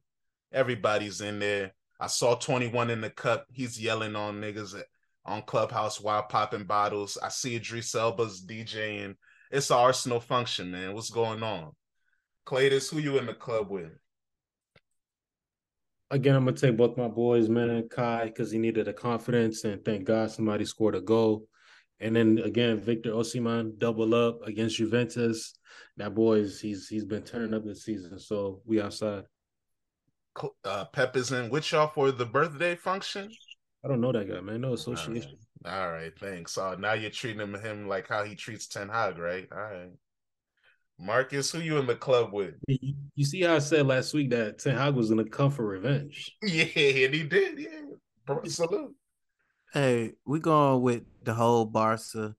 [0.51, 1.73] Everybody's in there.
[1.99, 3.45] I saw 21 in the cup.
[3.51, 4.81] He's yelling on niggas
[5.25, 7.17] on Clubhouse while popping bottles.
[7.21, 9.15] I see Idris Elba's DJing.
[9.51, 10.93] It's an Arsenal function, man.
[10.93, 11.71] What's going on?
[12.45, 13.91] Cletus, who you in the club with?
[16.11, 19.63] Again, I'm gonna take both my boys, man, and Kai, because he needed a confidence,
[19.63, 21.47] and thank God somebody scored a goal.
[22.01, 25.53] And then again, Victor Osimhen double up against Juventus.
[25.97, 29.23] That boy's he's he's been turning up this season, so we outside.
[30.65, 33.29] Uh, Pep is in with y'all for the birthday function.
[33.83, 34.61] I don't know that guy, man.
[34.61, 35.37] No association.
[35.65, 36.53] All right, All right thanks.
[36.53, 39.47] So uh, now you're treating him, him like how he treats Ten Hag, right?
[39.51, 39.91] All right.
[41.01, 42.55] Marcus, who you in the club with?
[42.67, 46.35] You see how I said last week that Ten Hag was gonna come for revenge.
[46.43, 47.59] Yeah, and he did.
[47.59, 48.95] Yeah, salute.
[49.73, 52.35] Hey, we going with the whole Barca,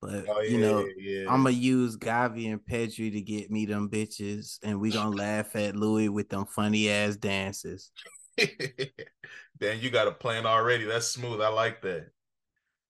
[0.00, 1.32] but oh, yeah, you know yeah, yeah.
[1.32, 5.54] I'm gonna use Gavi and Pedri to get me them bitches, and we gonna laugh
[5.54, 7.90] at Louis with them funny ass dances.
[8.36, 10.84] then you got a plan already.
[10.84, 11.42] That's smooth.
[11.42, 12.06] I like that.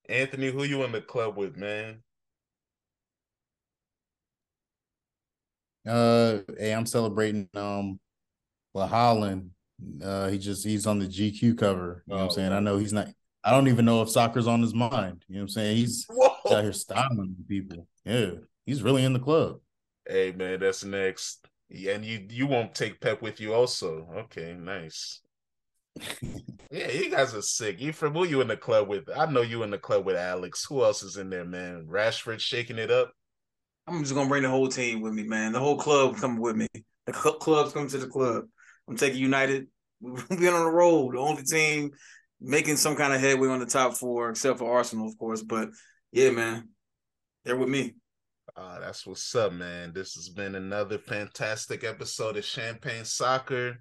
[0.09, 2.03] Anthony, who you in the club with, man?
[5.87, 7.99] Uh, hey, I'm celebrating um,
[8.73, 9.51] well, Haaland.
[10.03, 12.05] Uh, he just he's on the GQ cover.
[12.07, 12.53] You know oh, what I'm saying?
[12.53, 13.09] I know he's not.
[13.45, 15.25] I don't even know if soccer's on his mind.
[15.29, 15.77] You know what I'm saying?
[15.77, 16.07] He's
[16.51, 17.87] out here styling people.
[18.05, 18.31] Yeah,
[18.67, 19.61] he's really in the club.
[20.09, 21.47] Hey man, that's next.
[21.69, 24.09] Yeah, and you you won't take Pep with you also.
[24.17, 25.21] Okay, nice.
[26.71, 27.81] yeah, you guys are sick.
[27.81, 29.09] You from who you in the club with?
[29.15, 30.65] I know you in the club with Alex.
[30.65, 31.87] Who else is in there, man?
[31.89, 33.13] Rashford shaking it up.
[33.89, 35.53] I'm just gonna bring the whole team with me, man.
[35.53, 36.69] The whole club coming with me.
[37.07, 38.45] The cl- club's coming to the club.
[38.89, 39.69] I'm taking United.
[40.01, 41.15] We've been on the road.
[41.15, 41.91] The only team
[42.41, 45.43] making some kind of headway on the top four, except for Arsenal, of course.
[45.43, 45.71] But
[46.13, 46.69] yeah, man,
[47.45, 47.95] they're with me.
[48.57, 49.93] Uh, that's what's up, man.
[49.93, 53.79] This has been another fantastic episode of Champagne Soccer.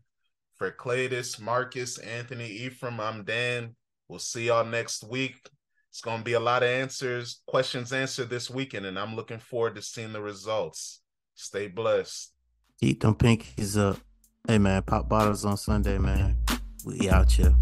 [0.55, 3.75] For Cletus, Marcus, Anthony, Ephraim, I'm Dan.
[4.07, 5.35] We'll see y'all next week.
[5.97, 9.39] It's going to be a lot of answers, questions answered this weekend, and I'm looking
[9.39, 11.01] forward to seeing the results.
[11.33, 12.33] Stay blessed.
[12.79, 13.97] Eat them pinkies up.
[14.47, 16.37] Hey, man, pop bottles on Sunday, man.
[16.85, 17.55] We out here.